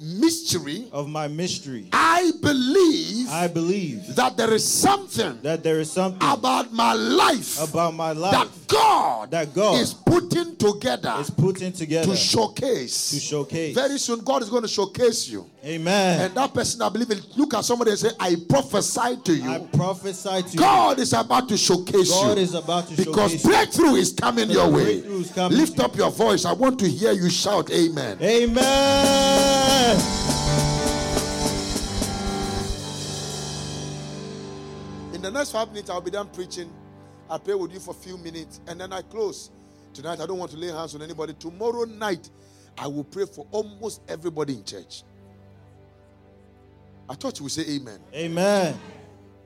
mystery, 0.00 0.88
of 0.92 1.08
my 1.08 1.28
mystery, 1.28 1.88
I 1.92 2.32
believe 2.42 3.28
I 3.30 3.46
believe 3.48 4.14
that 4.16 4.36
there 4.36 4.52
is 4.52 4.66
something 4.66 5.40
that 5.42 5.62
there 5.62 5.78
is 5.80 5.90
something 5.90 6.28
about 6.28 6.72
my 6.72 6.92
life 6.94 7.62
about 7.62 7.94
my 7.94 8.12
life 8.12 8.32
that 8.32 8.48
God, 8.68 9.30
that 9.30 9.54
God 9.54 9.80
is 9.80 9.94
putting 9.94 10.56
together 10.56 11.14
is 11.20 11.30
putting 11.30 11.72
together 11.72 12.10
to 12.10 12.16
showcase. 12.16 13.10
to 13.10 13.20
showcase. 13.20 13.74
Very 13.74 13.98
soon, 13.98 14.20
God 14.20 14.42
is 14.42 14.50
going 14.50 14.62
to 14.62 14.68
showcase 14.68 15.28
you. 15.28 15.48
Amen. 15.64 16.20
And 16.20 16.34
that 16.34 16.52
person, 16.52 16.82
I 16.82 16.90
believe, 16.90 17.10
it, 17.10 17.24
look 17.38 17.54
at 17.54 17.64
somebody 17.64 17.92
and 17.92 17.98
say, 17.98 18.10
I 18.20 18.36
prophesy 18.46 19.16
to 19.24 19.34
you. 19.34 19.50
I 19.50 19.60
prophesy 19.72 20.42
to 20.42 20.48
you. 20.50 20.58
God 20.58 20.98
is 20.98 21.14
about 21.14 21.48
to 21.48 21.56
showcase 21.56 22.08
you. 22.08 22.26
God 22.26 22.36
is 22.36 22.52
about 22.52 22.86
to 22.88 22.96
because 22.96 23.14
showcase 23.14 23.32
you. 23.32 23.38
Because 23.38 23.42
breakthrough 23.42 23.94
is 23.94 24.12
coming 24.12 24.50
your 24.50 24.70
way. 24.70 24.84
breakthrough 25.00 25.20
is 25.20 25.32
coming 25.32 25.56
Lift 25.56 25.80
up 25.80 25.96
your 25.96 26.10
voice. 26.10 26.44
I 26.44 26.52
want 26.52 26.78
to 26.80 26.88
hear 26.88 27.12
you 27.12 27.30
shout, 27.30 27.70
Amen. 27.70 28.18
Amen. 28.20 29.96
In 35.14 35.22
the 35.22 35.30
next 35.30 35.52
five 35.52 35.68
minutes, 35.68 35.88
I'll 35.88 36.02
be 36.02 36.10
done 36.10 36.28
preaching. 36.28 36.70
I'll 37.30 37.38
pray 37.38 37.54
with 37.54 37.72
you 37.72 37.80
for 37.80 37.92
a 37.92 37.94
few 37.94 38.18
minutes 38.18 38.60
and 38.66 38.78
then 38.78 38.92
I 38.92 39.00
close. 39.00 39.50
Tonight, 39.94 40.20
I 40.20 40.26
don't 40.26 40.38
want 40.38 40.50
to 40.50 40.58
lay 40.58 40.68
hands 40.68 40.94
on 40.94 41.00
anybody. 41.00 41.32
Tomorrow 41.32 41.84
night, 41.84 42.28
I 42.76 42.86
will 42.86 43.04
pray 43.04 43.24
for 43.24 43.46
almost 43.50 44.02
everybody 44.08 44.52
in 44.56 44.64
church. 44.64 45.04
I 47.08 47.14
thought 47.14 47.38
you 47.38 47.44
would 47.44 47.52
say 47.52 47.62
amen. 47.76 47.98
Amen. 48.14 48.78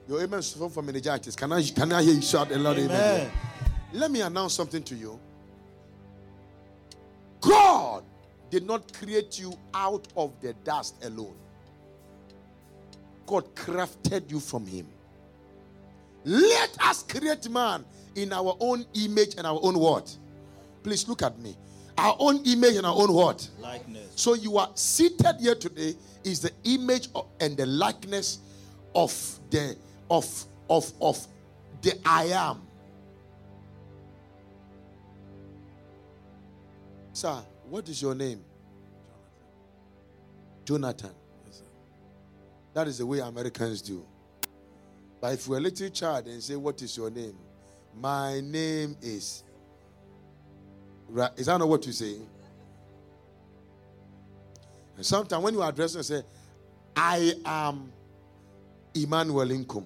Your 0.08 0.22
amen 0.22 0.38
is 0.38 0.52
from 0.52 0.86
meningitis. 0.86 1.36
Can 1.36 1.52
I, 1.52 1.62
can 1.62 1.92
I 1.92 2.02
hear 2.02 2.14
you 2.14 2.22
shout 2.22 2.50
a 2.50 2.58
loud 2.58 2.78
amen? 2.78 2.90
Amen. 2.90 3.30
Let 3.92 4.10
me 4.10 4.20
announce 4.20 4.54
something 4.54 4.82
to 4.84 4.94
you. 4.94 5.18
God 7.40 8.04
did 8.50 8.66
not 8.66 8.92
create 8.92 9.38
you 9.38 9.52
out 9.74 10.08
of 10.16 10.32
the 10.40 10.52
dust 10.64 10.94
alone. 11.04 11.34
God 13.26 13.54
crafted 13.54 14.30
you 14.30 14.40
from 14.40 14.66
him. 14.66 14.86
Let 16.24 16.76
us 16.82 17.02
create 17.02 17.48
man 17.50 17.84
in 18.14 18.32
our 18.32 18.56
own 18.60 18.86
image 18.94 19.34
and 19.36 19.46
our 19.46 19.58
own 19.62 19.78
what? 19.78 20.14
Please 20.82 21.06
look 21.08 21.22
at 21.22 21.38
me. 21.38 21.56
Our 21.98 22.16
own 22.20 22.36
image 22.46 22.76
and 22.76 22.86
our 22.86 22.94
own 22.94 23.12
what? 23.12 23.48
Likeness. 23.58 24.12
So 24.14 24.34
you 24.34 24.56
are 24.56 24.70
seated 24.74 25.36
here 25.40 25.56
today 25.56 25.94
is 26.22 26.40
the 26.40 26.52
image 26.64 27.08
of, 27.14 27.26
and 27.40 27.56
the 27.56 27.66
likeness 27.66 28.38
of 28.94 29.12
the 29.50 29.76
of 30.08 30.44
of 30.70 30.92
of 31.00 31.26
the 31.82 31.98
I 32.04 32.26
am. 32.26 32.62
Sir, 37.12 37.42
what 37.68 37.88
is 37.88 38.00
your 38.00 38.14
name? 38.14 38.44
Jonathan. 40.64 41.10
That 42.74 42.86
is 42.86 42.98
the 42.98 43.06
way 43.06 43.18
Americans 43.18 43.82
do. 43.82 44.04
But 45.20 45.32
if 45.32 45.48
you're 45.48 45.56
a 45.56 45.60
little 45.60 45.88
child 45.88 46.26
and 46.28 46.40
say, 46.40 46.54
What 46.54 46.80
is 46.80 46.96
your 46.96 47.10
name? 47.10 47.36
My 47.96 48.40
name 48.40 48.96
is. 49.02 49.42
Right? 51.08 51.30
Is 51.36 51.46
that 51.46 51.58
not 51.58 51.68
what 51.68 51.86
you 51.86 51.92
say? 51.92 52.16
And 54.96 55.06
sometimes 55.06 55.42
when 55.42 55.54
you 55.54 55.62
address 55.62 55.94
and 55.94 56.04
say, 56.04 56.22
I 56.96 57.32
am 57.44 57.92
Emmanuel 58.94 59.46
Nkum. 59.46 59.84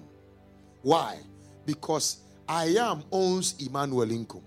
Why? 0.81 1.19
Because 1.65 2.17
I 2.47 2.65
am 2.79 3.03
owns 3.11 3.55
Emmanuel 3.59 4.07
Nkum. 4.07 4.41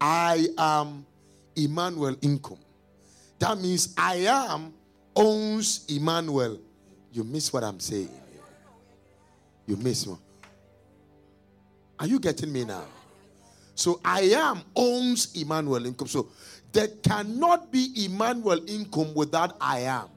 I 0.00 0.48
am 0.58 1.06
Emmanuel 1.56 2.14
Nkum. 2.16 2.58
That 3.38 3.58
means 3.58 3.94
I 3.96 4.16
am 4.26 4.74
owns 5.16 5.86
Emmanuel. 5.88 6.58
You 7.12 7.24
miss 7.24 7.52
what 7.52 7.64
I'm 7.64 7.80
saying. 7.80 8.10
You 9.66 9.76
miss 9.76 10.06
one. 10.06 10.18
Are 12.04 12.06
you 12.06 12.20
getting 12.20 12.52
me 12.52 12.66
now? 12.66 12.84
So 13.74 13.98
I 14.04 14.20
am 14.36 14.60
owns 14.76 15.34
Emmanuel 15.34 15.80
Nkum. 15.80 16.06
So 16.06 16.28
there 16.70 16.88
cannot 17.02 17.72
be 17.72 18.04
Emmanuel 18.04 18.60
Nkum 18.60 19.14
without 19.14 19.56
I 19.58 19.78
am. 19.78 20.08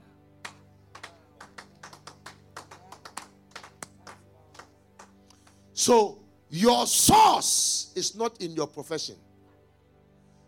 So 5.71 6.19
your 6.49 6.85
source 6.87 7.93
is 7.95 8.17
not 8.17 8.41
in 8.41 8.51
your 8.51 8.67
profession. 8.67 9.15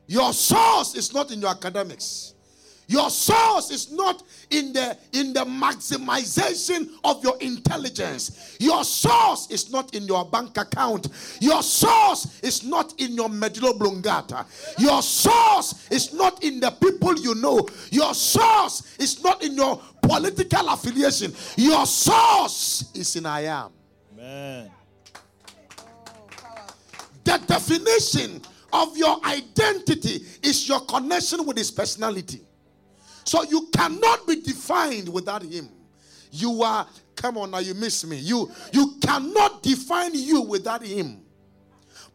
Your 0.08 0.34
source 0.34 0.94
is 0.94 1.14
not 1.14 1.32
in 1.32 1.40
your 1.40 1.52
academics. 1.52 2.34
Your 2.90 3.12
source 3.12 3.70
is 3.70 3.92
not 3.92 4.24
in 4.50 4.74
the 4.74 4.98
in 5.14 5.32
the 5.32 5.42
maximization 5.42 6.90
of 7.04 7.24
your 7.24 7.38
intelligence. 7.40 8.58
Your 8.60 8.84
source 8.84 9.52
is 9.52 9.72
not 9.72 9.94
in 9.94 10.08
your 10.08 10.26
bank 10.26 10.58
account. 10.58 11.08
Your 11.40 11.62
source 11.62 12.42
is 12.42 12.64
not 12.64 13.00
in 13.00 13.12
your 13.14 13.30
medulla 13.30 13.76
oblongata. 13.76 14.44
Your 14.80 15.04
source 15.04 15.88
is 15.92 16.14
not 16.14 16.44
in 16.44 16.60
the 16.60 16.72
people 16.72 17.16
you 17.20 17.36
know. 17.36 17.68
Your 17.92 18.16
source 18.16 18.98
is 18.98 19.24
not 19.24 19.44
in 19.44 19.54
your 19.54 19.80
political 20.02 20.70
affiliation. 20.70 21.32
Your 21.58 21.86
source 21.86 22.92
is 22.96 23.16
in 23.16 23.28
I 23.28 23.42
am. 23.42 23.70
Amen. 24.14 24.72
The 27.24 27.38
definition 27.46 28.42
of 28.74 28.98
your 28.98 29.24
identity 29.26 30.26
is 30.42 30.68
your 30.68 30.80
connection 30.82 31.46
with 31.46 31.58
his 31.58 31.70
personality. 31.70 32.42
So 33.30 33.44
you 33.44 33.68
cannot 33.72 34.26
be 34.26 34.42
defined 34.42 35.08
without 35.08 35.44
him. 35.44 35.70
You 36.32 36.64
are, 36.64 36.88
come 37.16 37.38
on 37.38 37.52
now, 37.52 37.60
you 37.60 37.76
miss 37.76 38.04
me. 38.04 38.18
You 38.18 38.52
you 38.74 38.96
cannot 39.04 39.62
define 39.62 40.16
you 40.16 40.42
without 40.42 40.84
him. 40.84 41.22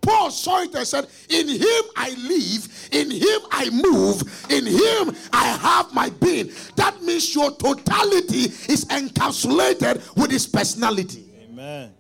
Paul 0.03 0.33
saw 0.33 0.63
it 0.63 0.75
and 0.75 0.85
said, 0.85 1.07
In 1.29 1.47
him 1.49 1.83
I 1.95 2.11
live, 2.19 2.89
in 2.91 3.13
him 3.13 3.41
I 3.53 3.71
move, 3.71 4.23
in 4.51 4.67
him 4.67 5.15
I 5.33 5.47
have 5.63 5.95
my 5.95 6.11
being. 6.11 6.51
That 6.75 7.01
means 7.01 7.33
your 7.33 7.53
totality 7.53 8.47
is 8.73 8.85
encapsulated 8.87 10.17
with 10.17 10.33
his 10.33 10.49
personality. 10.49 11.31
Amen. 11.45 11.93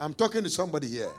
I'm 0.00 0.14
talking 0.14 0.42
to 0.44 0.48
somebody 0.48 0.88
here. 0.88 1.10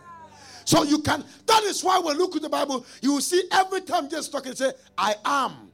So 0.66 0.82
you 0.82 1.04
can, 1.04 1.24
that 1.46 1.64
is 1.66 1.84
why 1.84 2.00
when 2.00 2.16
you 2.16 2.22
look 2.24 2.36
at 2.36 2.42
the 2.42 2.50
Bible, 2.50 2.84
you 3.04 3.14
will 3.14 3.22
see 3.22 3.44
every 3.52 3.82
time 3.82 4.10
just 4.10 4.32
talking, 4.32 4.56
say, 4.56 4.72
I 4.98 5.14
am. 5.24 5.68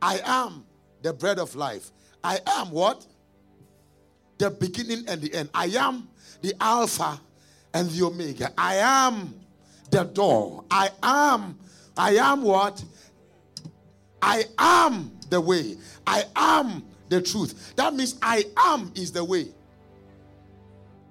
I 0.00 0.20
am 0.24 0.64
the 1.02 1.12
bread 1.12 1.38
of 1.38 1.54
life. 1.54 1.90
I 2.22 2.40
am 2.46 2.70
what? 2.70 3.06
The 4.38 4.50
beginning 4.50 5.04
and 5.08 5.20
the 5.20 5.34
end. 5.34 5.50
I 5.54 5.66
am 5.66 6.08
the 6.42 6.54
Alpha 6.60 7.20
and 7.74 7.90
the 7.90 8.06
Omega. 8.06 8.52
I 8.56 8.76
am 8.76 9.34
the 9.90 10.04
door. 10.04 10.64
I 10.70 10.90
am, 11.02 11.58
I 11.96 12.16
am 12.16 12.42
what? 12.42 12.82
I 14.20 14.44
am 14.58 15.12
the 15.30 15.40
way. 15.40 15.76
I 16.06 16.24
am 16.36 16.84
the 17.08 17.22
truth. 17.22 17.74
That 17.76 17.94
means 17.94 18.16
I 18.22 18.44
am 18.56 18.92
is 18.94 19.12
the 19.12 19.24
way. 19.24 19.48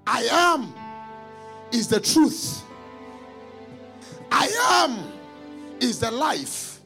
I 0.06 0.22
am 0.30 0.72
is 1.72 1.88
the 1.88 2.00
truth. 2.00 2.62
I 4.30 4.48
am 4.84 5.12
is 5.80 6.00
the 6.00 6.10
life. 6.10 6.77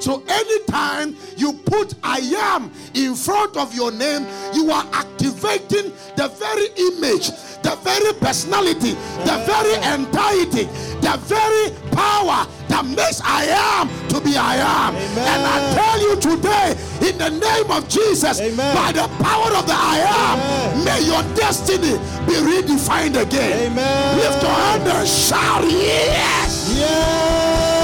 So 0.00 0.22
anytime 0.28 1.16
you 1.36 1.52
put 1.52 1.94
I 2.02 2.18
am 2.54 2.70
in 2.94 3.14
front 3.14 3.56
of 3.56 3.74
your 3.74 3.90
name, 3.90 4.26
you 4.54 4.70
are 4.70 4.84
activating 4.92 5.92
the 6.16 6.28
very 6.38 6.66
image, 6.88 7.30
the 7.62 7.76
very 7.82 8.12
personality, 8.14 8.92
the 9.24 9.42
very 9.46 9.74
entirety, 9.94 10.64
the 11.00 11.16
very 11.24 11.70
power 11.92 12.46
that 12.68 12.84
makes 12.84 13.20
I 13.24 13.46
am 13.48 13.88
to 14.10 14.20
be 14.20 14.36
I 14.36 14.56
am. 14.56 14.94
And 14.94 15.42
I 15.46 15.74
tell 15.74 16.00
you 16.00 16.16
today, 16.20 16.76
in 17.08 17.18
the 17.18 17.30
name 17.30 17.70
of 17.70 17.88
Jesus, 17.88 18.40
Amen. 18.40 18.74
by 18.74 18.92
the 18.92 19.08
power 19.22 19.50
of 19.56 19.66
the 19.66 19.74
I 19.74 19.98
am, 20.04 20.38
Amen. 20.38 20.84
may 20.84 21.00
your 21.06 21.22
destiny 21.34 21.96
be 22.26 22.34
redefined 22.34 23.20
again. 23.20 23.72
Amen. 23.72 24.18
Lift 24.18 24.42
your 24.42 24.52
hand 24.52 24.82
and 24.82 25.08
shout, 25.08 25.64
Yes! 25.64 26.74
Yes. 26.76 27.75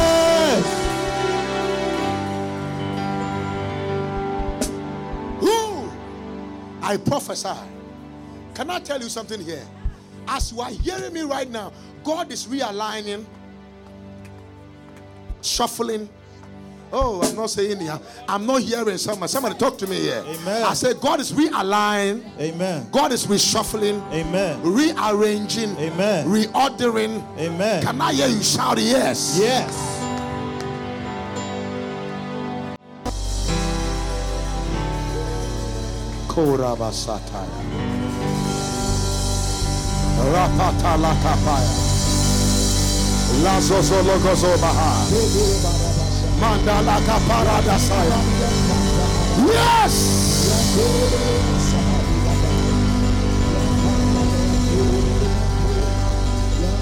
I 6.82 6.96
prophesy. 6.96 7.48
Can 8.54 8.68
I 8.70 8.80
tell 8.80 9.00
you 9.00 9.08
something 9.08 9.40
here? 9.40 9.64
As 10.26 10.52
you 10.52 10.60
are 10.60 10.70
hearing 10.70 11.12
me 11.12 11.22
right 11.22 11.48
now, 11.48 11.72
God 12.04 12.30
is 12.32 12.46
realigning, 12.46 13.24
shuffling. 15.40 16.08
Oh, 16.94 17.22
I'm 17.22 17.34
not 17.34 17.48
saying 17.48 17.80
here. 17.80 17.98
I'm 18.28 18.44
not 18.44 18.60
hearing 18.60 18.98
someone. 18.98 19.28
Somebody 19.28 19.56
talk 19.56 19.78
to 19.78 19.86
me 19.86 19.96
here. 19.96 20.22
Amen. 20.26 20.62
I 20.62 20.74
said 20.74 21.00
God 21.00 21.20
is 21.20 21.32
realigning. 21.32 22.38
Amen. 22.38 22.86
God 22.92 23.12
is 23.12 23.26
reshuffling, 23.26 24.02
Amen. 24.12 24.60
rearranging, 24.62 25.70
Amen. 25.78 26.26
reordering. 26.26 27.22
Amen. 27.38 27.82
Can 27.82 28.00
I 28.00 28.12
hear 28.12 28.28
you 28.28 28.42
shout 28.42 28.78
yes? 28.78 29.38
Yes. 29.40 30.01
Korabasataya. 36.32 37.60
Rapata 40.32 40.96
lakapaya. 40.96 41.72
Lazozologozobaha. 43.44 44.92
Mandala 46.40 47.00
kaparadasaya. 47.06 48.18
Yes! 49.46 50.22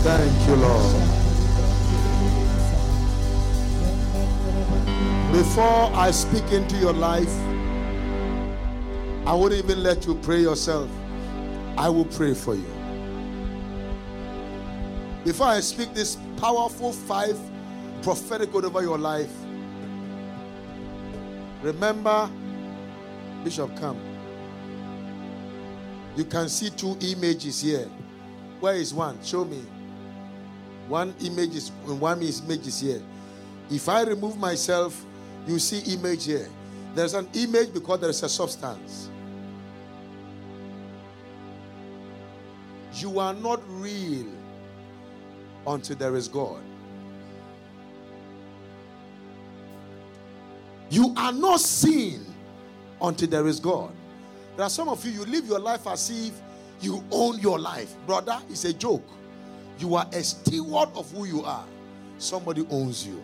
Thank 0.03 0.49
you, 0.49 0.57
Lord. 0.57 0.95
Before 5.33 5.91
I 5.95 6.11
speak 6.11 6.51
into 6.53 6.77
your 6.77 6.93
life, 6.93 7.29
I 9.31 9.35
wouldn't 9.35 9.65
even 9.65 9.85
let 9.85 10.07
you 10.07 10.17
pray 10.17 10.41
yourself. 10.41 10.91
I 11.79 11.89
will 11.89 12.05
pray 12.05 12.35
for 12.35 12.57
you. 12.57 12.67
Before 15.25 15.47
I 15.47 15.61
speak 15.61 15.95
this 15.95 16.19
powerful 16.37 16.93
five 16.93 17.39
prophetic 18.03 18.53
word 18.53 18.65
over 18.65 18.83
your 18.83 18.99
life, 18.99 19.31
remember, 21.63 22.29
Bishop, 23.45 23.71
come. 23.77 24.01
You 26.17 26.25
can 26.25 26.49
see 26.49 26.71
two 26.71 26.99
images 27.01 27.63
here. 27.63 27.89
Where 28.59 28.75
is 28.75 28.93
one? 28.93 29.23
Show 29.23 29.45
me. 29.45 29.63
One 30.89 31.15
image 31.21 31.55
is 31.55 31.69
one 31.87 32.21
image 32.21 32.67
is 32.67 32.81
here. 32.81 33.03
If 33.71 33.89
I 33.89 34.03
remove 34.03 34.39
myself, 34.39 35.07
you 35.47 35.61
see 35.61 35.95
image 35.95 36.25
here. 36.25 36.49
There's 36.97 37.15
an 37.15 37.29
image 37.35 37.73
because 37.73 38.01
there 38.01 38.11
is 38.11 38.25
a 38.25 38.29
substance. 38.29 39.10
You 43.01 43.19
are 43.19 43.35
not 43.35 43.61
real 43.69 44.27
until 45.67 45.97
there 45.97 46.17
is 46.17 46.29
God. 46.29 46.63
You 50.91 51.15
are 51.17 51.33
not 51.33 51.61
seen 51.61 52.27
until 53.01 53.29
there 53.29 53.47
is 53.47 53.61
God. 53.61 53.93
There 54.57 54.67
are 54.67 54.71
some 54.71 54.89
of 54.89 55.05
you, 55.05 55.13
you 55.13 55.25
live 55.25 55.47
your 55.47 55.61
life 55.61 55.87
as 55.87 56.11
if 56.11 56.33
you 56.81 57.03
own 57.11 57.39
your 57.39 57.59
life. 57.59 57.95
Brother, 58.07 58.39
it's 58.49 58.65
a 58.65 58.73
joke. 58.73 59.07
You 59.79 59.95
are 59.95 60.07
a 60.13 60.23
steward 60.23 60.89
of 60.95 61.11
who 61.13 61.25
you 61.25 61.43
are. 61.45 61.65
Somebody 62.19 62.67
owns 62.71 63.07
you. 63.07 63.23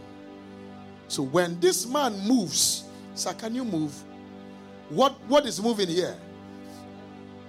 So 1.08 1.22
when 1.22 1.58
this 1.60 1.86
man 1.86 2.18
moves, 2.20 2.84
sir, 3.14 3.34
can 3.34 3.54
you 3.54 3.64
move? 3.64 3.92
What 4.88 5.12
what 5.28 5.44
is 5.46 5.60
moving 5.60 5.88
here? 5.88 6.16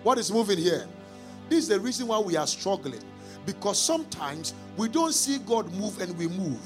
What 0.03 0.17
is 0.17 0.31
moving 0.31 0.57
here? 0.57 0.87
This 1.49 1.59
is 1.59 1.67
the 1.69 1.79
reason 1.79 2.07
why 2.07 2.19
we 2.19 2.35
are 2.35 2.47
struggling. 2.47 3.01
Because 3.45 3.79
sometimes 3.79 4.53
we 4.75 4.89
don't 4.89 5.13
see 5.13 5.37
God 5.39 5.71
move 5.73 5.99
and 6.01 6.17
we 6.17 6.27
move. 6.27 6.59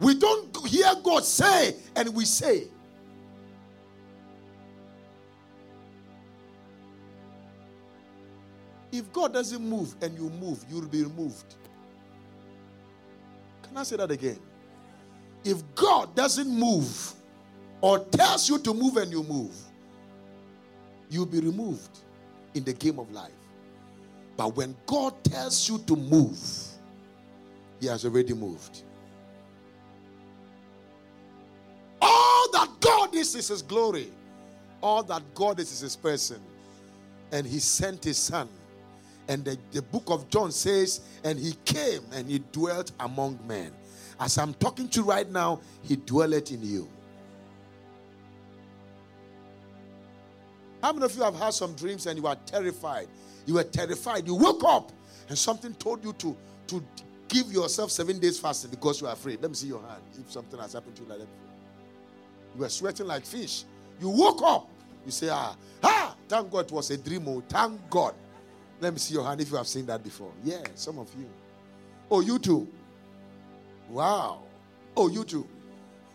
We 0.00 0.14
don't 0.14 0.66
hear 0.66 0.94
God 1.02 1.24
say 1.24 1.74
and 1.96 2.14
we 2.14 2.24
say. 2.24 2.64
If 8.92 9.12
God 9.12 9.32
doesn't 9.32 9.62
move 9.62 9.94
and 10.00 10.16
you 10.16 10.30
move, 10.30 10.64
you'll 10.70 10.86
be 10.86 11.02
removed. 11.02 11.54
Can 13.62 13.76
I 13.76 13.82
say 13.82 13.96
that 13.96 14.10
again? 14.10 14.38
If 15.44 15.62
God 15.74 16.14
doesn't 16.14 16.48
move 16.48 17.14
or 17.80 17.98
tells 17.98 18.48
you 18.48 18.58
to 18.58 18.74
move 18.74 18.96
and 18.96 19.10
you 19.10 19.22
move, 19.22 19.54
you'll 21.10 21.26
be 21.26 21.40
removed 21.40 21.98
in 22.54 22.64
the 22.64 22.72
game 22.72 22.98
of 22.98 23.10
life. 23.12 23.32
But 24.36 24.56
when 24.56 24.76
God 24.86 25.22
tells 25.24 25.68
you 25.68 25.78
to 25.78 25.96
move, 25.96 26.38
He 27.80 27.86
has 27.86 28.04
already 28.04 28.34
moved. 28.34 28.82
All 32.00 32.50
that 32.52 32.68
God 32.80 33.14
is 33.14 33.34
is 33.34 33.48
His 33.48 33.62
glory. 33.62 34.12
All 34.80 35.02
that 35.02 35.22
God 35.34 35.58
is 35.58 35.72
is 35.72 35.80
His 35.80 35.96
person. 35.96 36.40
And 37.32 37.46
He 37.46 37.58
sent 37.58 38.04
His 38.04 38.16
Son. 38.16 38.48
And 39.26 39.44
the, 39.44 39.58
the 39.72 39.82
book 39.82 40.04
of 40.06 40.30
John 40.30 40.52
says, 40.52 41.00
and 41.24 41.38
He 41.38 41.54
came 41.64 42.02
and 42.12 42.28
He 42.28 42.38
dwelt 42.52 42.92
among 43.00 43.38
men. 43.46 43.72
As 44.20 44.38
I'm 44.38 44.54
talking 44.54 44.88
to 44.90 45.00
you 45.00 45.06
right 45.06 45.28
now, 45.30 45.60
He 45.82 45.96
dwelleth 45.96 46.52
in 46.52 46.62
you. 46.62 46.88
How 50.82 50.92
many 50.92 51.04
of 51.04 51.16
you 51.16 51.22
have 51.22 51.34
had 51.34 51.54
some 51.54 51.74
dreams 51.74 52.06
and 52.06 52.18
you 52.18 52.26
are 52.26 52.36
terrified? 52.46 53.08
You 53.46 53.54
were 53.54 53.64
terrified. 53.64 54.26
You 54.26 54.34
woke 54.34 54.62
up 54.64 54.92
and 55.28 55.36
something 55.36 55.74
told 55.74 56.04
you 56.04 56.12
to, 56.14 56.36
to 56.68 56.84
give 57.28 57.52
yourself 57.52 57.90
seven 57.90 58.18
days 58.18 58.38
fasting 58.38 58.70
because 58.70 59.00
you 59.00 59.06
are 59.06 59.12
afraid. 59.12 59.40
Let 59.42 59.50
me 59.50 59.56
see 59.56 59.68
your 59.68 59.80
hand 59.82 60.02
if 60.18 60.30
something 60.30 60.58
has 60.58 60.72
happened 60.72 60.96
to 60.96 61.02
you 61.02 61.08
like 61.08 61.18
that. 61.18 61.26
Before. 61.26 62.54
You 62.54 62.60
were 62.60 62.68
sweating 62.68 63.06
like 63.06 63.24
fish. 63.24 63.64
You 64.00 64.08
woke 64.08 64.42
up. 64.42 64.68
You 65.04 65.10
say, 65.12 65.28
ah, 65.30 65.56
ah, 65.82 66.14
thank 66.28 66.50
God 66.50 66.66
it 66.66 66.72
was 66.72 66.90
a 66.90 66.98
dream. 66.98 67.26
Oh, 67.28 67.42
thank 67.48 67.88
God. 67.90 68.14
Let 68.80 68.92
me 68.92 68.98
see 68.98 69.14
your 69.14 69.24
hand 69.24 69.40
if 69.40 69.50
you 69.50 69.56
have 69.56 69.66
seen 69.66 69.86
that 69.86 70.02
before. 70.04 70.32
Yeah, 70.44 70.62
some 70.74 70.98
of 70.98 71.08
you. 71.18 71.28
Oh, 72.10 72.20
you 72.20 72.38
too. 72.38 72.68
Wow. 73.88 74.42
Oh, 74.96 75.08
you 75.08 75.24
too. 75.24 75.46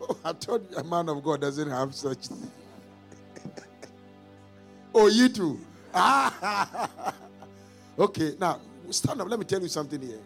Oh, 0.01 0.17
I 0.25 0.33
told 0.33 0.69
you 0.69 0.77
a 0.77 0.83
man 0.83 1.09
of 1.09 1.23
God 1.23 1.41
doesn't 1.41 1.69
have 1.69 1.93
such. 1.93 2.27
Oh, 4.93 5.07
you 5.07 5.29
too. 5.29 5.59
Ah. 5.93 7.13
okay, 7.99 8.33
now 8.39 8.59
stand 8.89 9.21
up. 9.21 9.29
Let 9.29 9.39
me 9.39 9.45
tell 9.45 9.61
you 9.61 9.67
something 9.67 10.01
here. 10.01 10.19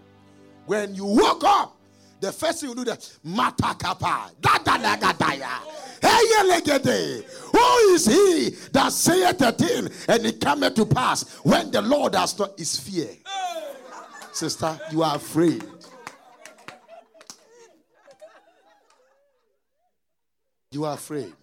When 0.66 0.96
you 0.96 1.06
woke 1.06 1.44
up, 1.44 1.78
the 2.20 2.32
first 2.32 2.62
thing 2.62 2.70
you 2.70 2.76
do 2.76 2.84
that 2.86 3.00
matakapa 3.26 4.32
da 4.42 4.58
da 4.58 4.78
da 4.78 4.96
da 4.96 5.12
da 5.14 5.32
ya. 5.34 5.60
Hey, 6.02 6.50
legede. 6.50 7.24
Who 7.52 7.94
is 7.94 8.06
he 8.06 8.50
that 8.72 8.92
saith 8.92 9.42
a 9.42 9.52
thing 9.52 9.90
and 10.08 10.26
it 10.26 10.42
cometh 10.42 10.76
to 10.76 10.86
pass 10.86 11.38
when 11.44 11.72
the 11.72 11.82
Lord 11.82 12.16
has 12.16 12.38
not 12.38 12.60
is 12.60 12.80
fear? 12.80 13.10
Sister, 14.32 14.80
you 14.92 15.04
are 15.04 15.16
afraid. 15.16 15.64
You 20.72 20.86
are 20.86 20.94
afraid. 20.94 21.34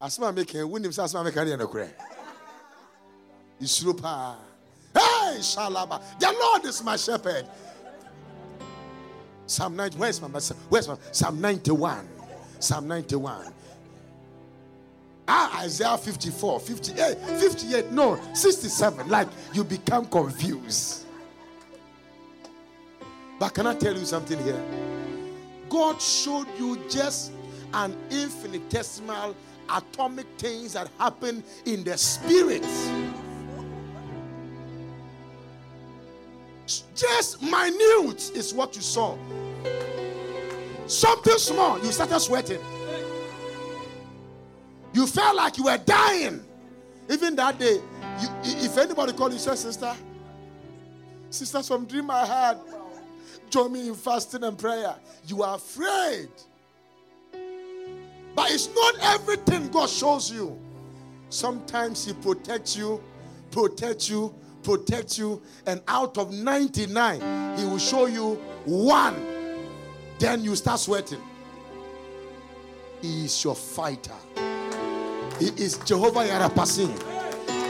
Asma 0.00 0.32
make 0.32 0.52
when 0.52 0.84
him 0.84 0.92
say 0.92 1.02
asma 1.02 1.22
make 1.22 1.34
carry 1.34 1.54
no 1.56 1.66
kure. 1.66 1.90
Isuro 3.60 4.00
pa. 4.00 4.36
Hey, 4.94 5.36
shalaba. 5.38 6.02
The 6.18 6.32
Lord 6.32 6.64
is 6.64 6.82
my 6.82 6.96
shepherd. 6.96 7.46
Psalm 9.46 9.76
90. 9.76 9.98
Where's 9.98 10.20
my 10.22 10.28
where's 10.68 10.88
my 10.88 10.96
Psalm 11.12 11.40
91? 11.40 12.08
Psalm 12.58 12.88
91. 12.88 13.52
Ah, 15.28 15.62
Isaiah 15.62 15.96
54, 15.96 16.60
58, 16.60 17.18
58, 17.18 17.92
no, 17.92 18.18
67. 18.34 19.08
Like 19.08 19.28
you 19.52 19.64
become 19.64 20.06
confused. 20.06 21.04
But 23.38 23.50
can 23.50 23.66
I 23.66 23.74
tell 23.74 23.96
you 23.96 24.04
something 24.04 24.42
here? 24.42 24.60
God 25.68 26.00
showed 26.00 26.48
you 26.58 26.78
just 26.88 27.32
an 27.72 27.96
infinitesimal 28.10 29.36
atomic 29.72 30.26
things 30.38 30.72
that 30.74 30.88
happen 30.98 31.42
in 31.64 31.84
the 31.84 31.96
spirit. 31.96 32.66
Just 36.94 37.42
minute 37.42 38.30
is 38.34 38.54
what 38.54 38.76
you 38.76 38.82
saw. 38.82 39.16
Something 40.86 41.38
small, 41.38 41.78
you 41.78 41.92
started 41.92 42.20
sweating. 42.20 42.60
You 44.92 45.06
felt 45.06 45.36
like 45.36 45.56
you 45.56 45.64
were 45.64 45.78
dying. 45.78 46.42
Even 47.08 47.36
that 47.36 47.58
day, 47.58 47.80
you, 48.20 48.28
if 48.44 48.76
anybody 48.76 49.12
called 49.12 49.32
you, 49.32 49.38
say, 49.38 49.54
Sister, 49.54 49.94
sisters 51.30 51.68
from 51.68 51.86
Dream 51.86 52.10
I 52.10 52.24
had, 52.24 52.58
join 53.50 53.72
me 53.72 53.88
in 53.88 53.94
fasting 53.94 54.44
and 54.44 54.58
prayer. 54.58 54.94
You 55.26 55.42
are 55.42 55.56
afraid. 55.56 56.28
But 58.40 58.52
it's 58.52 58.74
not 58.74 58.94
everything 59.02 59.68
God 59.68 59.90
shows 59.90 60.32
you. 60.32 60.58
Sometimes 61.28 62.06
He 62.06 62.14
protects 62.14 62.74
you, 62.74 62.98
protects 63.50 64.08
you, 64.08 64.34
protects 64.62 65.18
you, 65.18 65.42
and 65.66 65.82
out 65.86 66.16
of 66.16 66.32
99, 66.32 67.20
He 67.58 67.66
will 67.66 67.76
show 67.76 68.06
you 68.06 68.36
one. 68.64 69.14
Then 70.18 70.42
you 70.42 70.56
start 70.56 70.80
sweating. 70.80 71.20
He 73.02 73.26
is 73.26 73.44
your 73.44 73.54
fighter. 73.54 74.16
He 75.38 75.48
is 75.62 75.76
Jehovah 75.84 76.20
Yarapasin, 76.20 76.96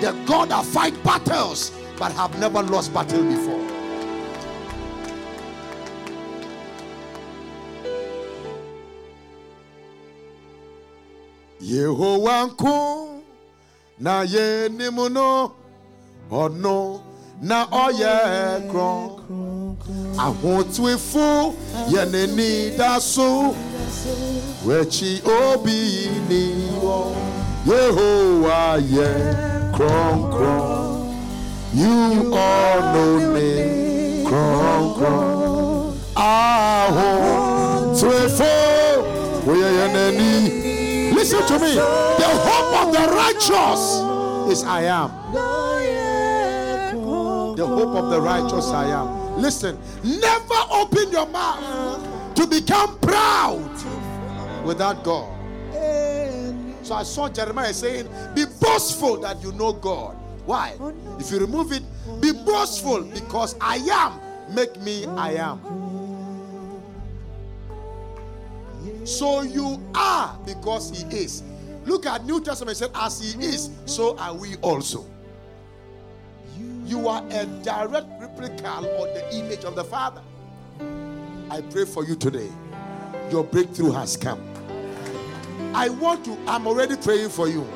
the 0.00 0.16
God 0.24 0.50
that 0.50 0.64
fight 0.66 0.94
battles 1.02 1.72
but 1.98 2.12
have 2.12 2.38
never 2.38 2.62
lost 2.62 2.94
battle 2.94 3.24
before. 3.24 3.69
Yehowa 11.70 12.44
nko 12.46 13.08
na 13.98 14.22
ye 14.22 14.68
nimuno 14.68 15.50
ono 16.30 17.00
na 17.42 17.58
ɔyɛ 17.82 18.14
kron 18.70 19.76
ahotuefo 20.24 21.54
yɛ 21.92 22.02
n'ani 22.12 22.76
da 22.78 22.98
so 23.00 23.54
w'akyi 24.66 25.10
obi 25.38 25.78
ni 26.28 26.42
wɔ 26.82 26.98
yehowa 27.68 28.60
yɛ 28.94 29.08
kronkron 29.74 31.14
you 31.74 32.34
all 32.34 32.80
know 32.92 33.14
me 33.34 33.50
kronkron 34.26 35.94
ahotuefo 36.16 36.59
Listen 41.20 41.46
to 41.48 41.58
me. 41.58 41.74
The 41.74 42.30
hope 42.48 42.86
of 42.86 42.92
the 42.94 43.14
righteous 43.14 43.82
is 44.50 44.64
I 44.64 44.84
am. 44.84 45.10
The 47.56 47.66
hope 47.66 47.94
of 47.94 48.08
the 48.08 48.18
righteous 48.18 48.68
I 48.68 48.86
am. 48.86 49.36
Listen, 49.36 49.78
never 50.02 50.54
open 50.70 51.12
your 51.12 51.26
mouth 51.26 52.34
to 52.36 52.46
become 52.46 52.98
proud 53.00 53.70
without 54.64 55.04
God. 55.04 55.28
So 56.82 56.94
I 56.94 57.02
saw 57.02 57.28
Jeremiah 57.28 57.74
saying, 57.74 58.08
Be 58.34 58.46
boastful 58.58 59.18
that 59.18 59.42
you 59.42 59.52
know 59.52 59.74
God. 59.74 60.16
Why? 60.46 60.72
If 61.18 61.30
you 61.30 61.38
remove 61.38 61.72
it, 61.72 61.82
be 62.22 62.32
boastful 62.32 63.02
because 63.02 63.56
I 63.60 63.76
am. 63.76 64.54
Make 64.54 64.80
me 64.80 65.04
I 65.04 65.34
am. 65.34 65.60
So 69.04 69.42
you 69.42 69.82
are 69.94 70.38
because 70.44 70.90
he 70.90 71.16
is. 71.16 71.42
Look 71.84 72.06
at 72.06 72.24
New 72.24 72.40
Testament 72.40 72.76
said, 72.76 72.90
as 72.94 73.20
he 73.20 73.42
is, 73.44 73.70
so 73.86 74.16
are 74.18 74.34
we 74.34 74.56
also. 74.56 75.06
You 76.84 77.08
are 77.08 77.24
a 77.30 77.46
direct 77.46 78.08
replica 78.20 78.78
or 78.98 79.06
the 79.06 79.34
image 79.34 79.64
of 79.64 79.74
the 79.74 79.84
Father. 79.84 80.22
I 81.50 81.62
pray 81.62 81.84
for 81.84 82.04
you 82.04 82.16
today. 82.16 82.48
Your 83.30 83.44
breakthrough 83.44 83.92
has 83.92 84.16
come. 84.16 84.40
I 85.74 85.88
want 85.88 86.24
to, 86.24 86.36
I'm 86.46 86.66
already 86.66 86.96
praying 86.96 87.30
for 87.30 87.48
you. 87.48 87.66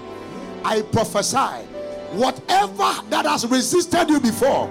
I 0.64 0.82
prophesy 0.82 1.64
whatever 2.16 2.92
that 3.10 3.24
has 3.24 3.46
resisted 3.46 4.08
you 4.08 4.20
before 4.20 4.68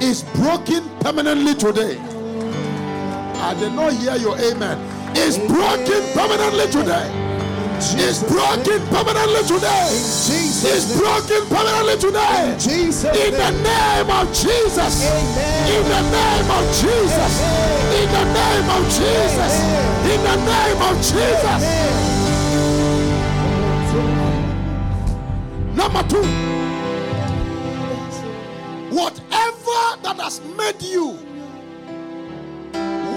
is 0.00 0.22
broken 0.34 0.88
permanently 1.00 1.54
today. 1.54 1.98
I 3.42 3.54
did 3.58 3.72
not 3.72 3.92
hear 3.94 4.16
your 4.16 4.38
amen 4.38 4.99
is 5.16 5.38
broken 5.38 6.02
permanently 6.14 6.66
today. 6.70 7.08
Is 7.80 8.22
broken 8.24 8.80
permanently 8.88 9.42
today. 9.48 9.88
Is 9.90 10.84
broken 10.98 11.46
permanently 11.48 11.96
today. 11.96 12.52
In 12.68 13.32
the 13.32 13.50
name 13.62 14.10
of 14.10 14.28
Jesus. 14.34 15.04
In 15.66 15.84
the 15.88 16.02
name 16.12 16.50
of 16.50 16.64
Jesus. 16.76 17.32
In 17.96 18.08
the 18.12 18.24
name 18.32 18.68
of 18.70 18.84
Jesus. 18.84 19.52
In 20.12 20.20
the 20.22 20.36
name 20.44 20.82
of 20.82 20.96
Jesus. 21.00 21.60
Number 25.74 26.02
two. 26.08 26.26
Whatever 28.94 30.02
that 30.02 30.16
has 30.18 30.40
made 30.56 30.82
you 30.82 31.16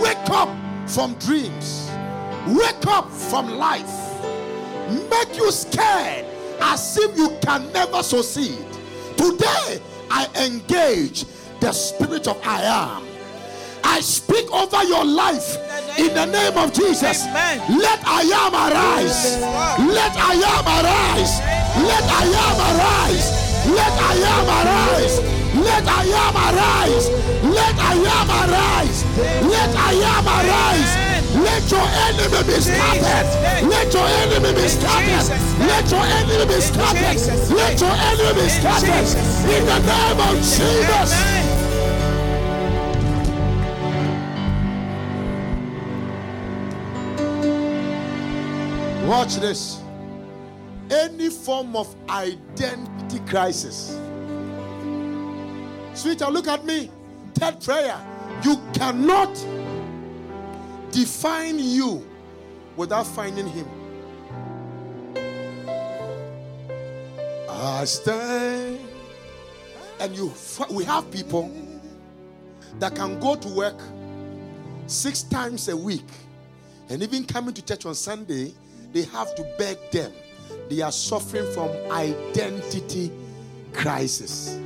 wake 0.01 0.29
up 0.29 0.49
from 0.87 1.15
dreams, 1.15 1.82
wake 2.47 2.85
up 2.87 3.09
from 3.09 3.49
life, 3.57 4.21
make 5.09 5.37
you 5.37 5.51
scared 5.51 6.25
as 6.61 6.97
if 6.97 7.17
you 7.17 7.37
can 7.41 7.71
never 7.71 8.03
succeed. 8.03 8.65
Today, 9.17 9.81
I 10.09 10.27
engage 10.35 11.25
the 11.59 11.71
spirit 11.71 12.27
of 12.27 12.39
I 12.43 12.61
am. 12.63 13.07
I 13.83 13.99
speak 13.99 14.51
over 14.51 14.83
your 14.83 15.05
life 15.05 15.57
in 15.97 16.13
the 16.13 16.25
name 16.25 16.57
of 16.57 16.73
Jesus. 16.73 17.25
Let 17.25 17.99
I 18.05 18.23
am 18.23 18.53
arise. 18.53 19.39
Let 19.79 20.13
I 20.15 20.33
am 20.33 20.65
arise. 20.65 21.39
Let 21.83 22.03
I 22.03 22.25
am 22.25 22.57
arise. 22.69 23.27
Let 23.67 23.93
I 23.99 24.15
am 24.33 24.47
arise. 24.59 25.19
Let 25.55 25.83
I 25.85 26.05
am 26.23 26.35
arise. 26.35 27.09
Let 27.43 27.75
I 27.77 27.93
am 27.93 28.29
arise. 28.29 29.03
Let 29.43 29.75
I 29.75 29.93
am 29.93 30.25
arise. 30.27 31.12
Let 31.33 31.71
your 31.71 31.81
enemy 31.81 32.43
be 32.45 32.61
scattered. 32.61 33.67
Let 33.67 33.93
your 33.93 34.07
enemy 34.07 34.53
be 34.53 34.67
scattered. 34.67 35.29
Let 35.59 35.89
your 35.91 36.03
enemy 36.03 36.45
be 36.53 36.61
scattered. 36.61 37.49
Let 37.55 37.81
your 37.81 37.91
enemy 37.91 38.41
be 38.41 38.49
scattered. 38.49 39.07
In 39.49 39.65
the 39.65 39.79
name 39.79 40.19
of 40.19 40.35
Jesus. 40.37 41.11
Watch 49.07 49.35
this. 49.37 49.81
Any 50.89 51.29
form 51.29 51.75
of 51.75 51.95
identity 52.09 53.19
crisis 53.27 53.97
Sweetheart, 55.93 56.33
look 56.33 56.47
at 56.47 56.65
me. 56.65 56.89
Third 57.35 57.61
prayer. 57.61 57.95
You 58.43 58.57
cannot 58.73 59.33
define 60.93 61.59
you 61.59 62.07
without 62.75 63.07
finding 63.07 63.47
Him. 63.47 63.67
I 67.49 67.85
stand. 67.85 68.79
And 69.99 70.15
you, 70.15 70.33
we 70.71 70.83
have 70.85 71.09
people 71.11 71.51
that 72.79 72.95
can 72.95 73.19
go 73.19 73.35
to 73.35 73.47
work 73.49 73.79
six 74.87 75.23
times 75.23 75.69
a 75.69 75.77
week 75.77 76.05
and 76.89 77.01
even 77.01 77.25
coming 77.25 77.53
to 77.53 77.65
church 77.65 77.85
on 77.85 77.95
Sunday, 77.95 78.53
they 78.91 79.03
have 79.03 79.33
to 79.35 79.43
beg 79.57 79.77
them. 79.91 80.11
They 80.69 80.81
are 80.81 80.91
suffering 80.91 81.51
from 81.53 81.69
identity 81.91 83.11
crisis. 83.71 84.59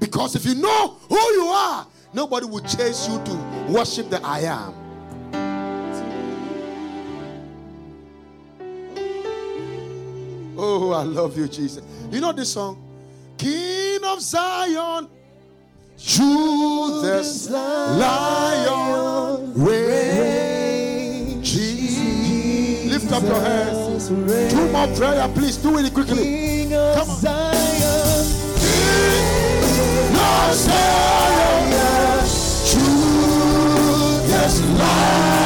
Because 0.00 0.36
if 0.36 0.44
you 0.44 0.54
know 0.54 0.98
who 1.08 1.16
you 1.16 1.44
are, 1.46 1.86
nobody 2.12 2.46
will 2.46 2.60
chase 2.60 3.08
you 3.08 3.22
to 3.24 3.34
worship 3.72 4.10
the 4.10 4.20
I 4.24 4.40
am. 4.40 4.74
Oh, 10.80 10.92
I 10.92 11.02
love 11.02 11.36
you, 11.36 11.48
Jesus. 11.48 11.82
You 12.08 12.20
know 12.20 12.30
this 12.30 12.52
song? 12.52 12.80
King 13.36 13.98
of 14.04 14.20
Zion, 14.20 15.08
Judah's 15.98 17.50
Lion, 17.50 18.04
reign. 19.54 21.42
Jesus, 21.42 22.92
lift 22.92 23.10
up 23.12 23.24
your 23.24 23.40
hands. 23.40 24.06
Two 24.06 24.68
more 24.70 24.86
prayer, 24.94 25.28
please. 25.34 25.56
Do 25.56 25.76
it 25.78 25.92
quickly. 25.92 26.22
King 26.22 26.74
of 26.74 26.94
Come 26.96 27.10
on. 27.10 27.16
Zion, 27.16 28.24
King 28.62 30.14
of 30.14 30.54
Zion, 30.54 32.22
Judah's 32.70 34.60
Lion. 34.78 35.37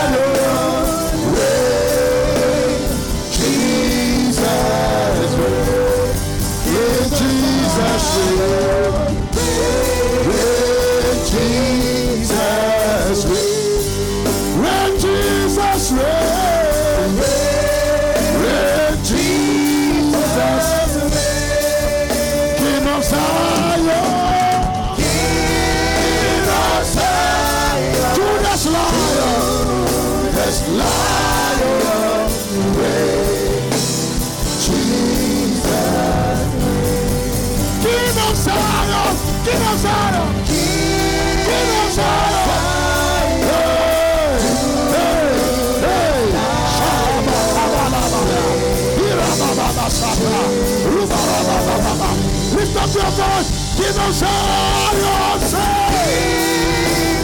Lift 52.93 53.05
your 53.05 53.13
voice. 53.25 53.49
King 53.77 53.97
of 54.05 54.13
Zion. 54.13 55.01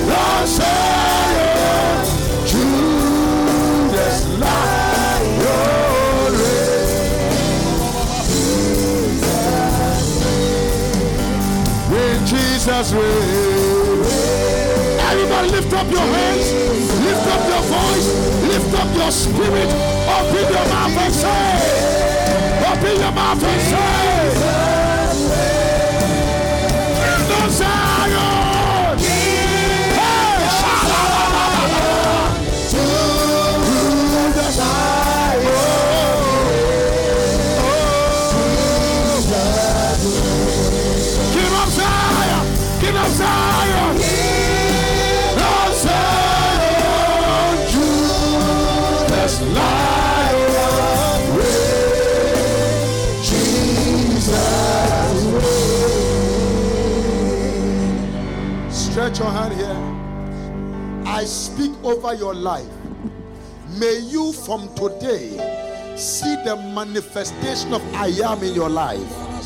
Lord 0.08 0.48
Zion. 0.48 2.04
Judah's 2.48 4.18
Lion. 4.40 4.88
Jesus 12.24 12.92
reigns. 12.92 14.12
Everybody 15.10 15.48
lift 15.50 15.72
up 15.72 15.90
your 15.90 16.00
hands, 16.00 16.52
lift 17.04 17.26
up 17.26 17.48
your 17.48 17.62
voice, 17.62 18.08
lift 18.48 18.74
up 18.74 18.94
your 18.96 19.10
spirit, 19.10 19.68
open 20.08 20.52
your 20.52 20.66
mouth 20.68 20.98
and 20.98 21.14
say, 21.14 21.56
open 22.70 23.00
your 23.00 23.12
mouth 23.12 23.42
and 23.42 23.62
say, 23.62 24.07
Stretch 58.98 59.20
your 59.20 59.30
hand 59.30 59.54
here. 59.54 61.06
I 61.06 61.22
speak 61.22 61.70
over 61.84 62.14
your 62.14 62.34
life. 62.34 62.66
May 63.78 64.00
you 64.00 64.32
from 64.32 64.74
today 64.74 65.94
see 65.96 66.34
the 66.44 66.56
manifestation 66.74 67.72
of 67.74 67.94
I 67.94 68.08
am 68.08 68.42
in 68.42 68.54
your 68.54 68.68
life. 68.68 68.98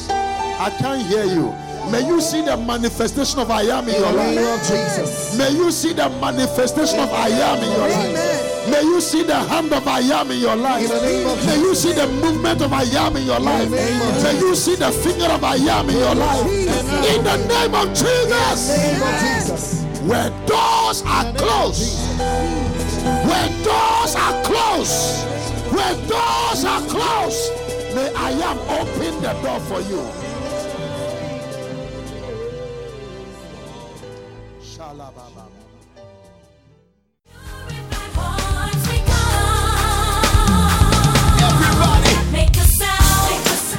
I 0.09 0.75
can't 0.79 1.07
hear 1.07 1.27
you. 1.27 1.53
May 1.91 2.01
you 2.07 2.23
see 2.23 2.41
the 2.41 2.57
manifestation 2.57 3.41
of 3.41 3.51
I 3.51 3.61
am 3.65 3.87
in 3.91 3.95
your 4.01 4.09
In 4.09 4.17
the 4.17 4.25
name 4.25 4.37
life. 4.37 4.61
Jesus. 4.63 5.37
May 5.37 5.51
you 5.51 5.71
see 5.71 5.93
the 5.93 6.09
manifestation 6.09 6.99
of 7.01 7.13
I 7.13 7.29
am 7.29 7.63
in 7.63 7.73
your 7.73 7.89
life. 7.91 8.32
May 8.71 8.83
you 8.83 9.01
see 9.01 9.23
the 9.25 9.35
hand 9.35 9.73
of 9.73 9.87
I 9.89 10.01
am 10.01 10.31
in 10.31 10.39
your 10.39 10.55
life. 10.57 10.83
In 10.83 10.89
the 10.89 11.03
name 11.03 11.27
of 11.27 11.47
May 11.47 11.57
you 11.59 11.75
see 11.75 11.93
the 11.93 12.07
movement 12.07 12.63
of 12.63 12.73
I 12.73 12.83
am 12.83 13.17
in 13.17 13.27
your 13.27 13.41
life. 13.41 13.71
name 13.71 14.23
May 14.23 14.39
you 14.39 14.55
see 14.55 14.77
the 14.77 14.91
finger 14.93 15.27
of 15.27 15.43
I 15.43 15.57
am 15.57 15.91
in 15.91 15.97
your 15.97 16.15
life. 16.15 16.47
In 16.47 17.25
the 17.25 17.37
name 17.49 17.75
of 17.75 17.89
Jesus. 17.89 18.69
Name 18.69 19.03
of 19.03 19.21
Jesus. 19.21 19.83
Where 20.03 20.31
doors 20.47 21.03
are 21.07 21.33
closed. 21.35 21.99
Where 23.27 23.49
doors 23.65 24.15
are 24.15 24.43
closed. 24.45 25.27
Where 25.75 25.95
doors 26.07 26.65
are 26.65 26.83
closed. 26.87 27.51
May 27.95 28.13
I 28.15 28.31
am 28.31 28.59
open 28.79 29.23
the 29.23 29.33
door 29.43 29.61
for 29.61 29.81
you. 29.81 30.03
Shalababa. 34.63 35.62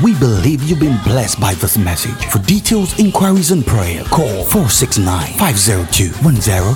We 0.04 0.14
believe 0.20 0.62
you've 0.64 0.82
been 0.82 1.02
blessed 1.04 1.40
by 1.40 1.54
this 1.54 1.78
message. 1.78 2.26
For 2.26 2.40
details, 2.40 3.00
inquiries, 3.00 3.52
and 3.52 3.66
prayer, 3.66 4.04
call 4.04 4.44
469 4.44 5.38
502 5.38 6.10
1000. 6.26 6.76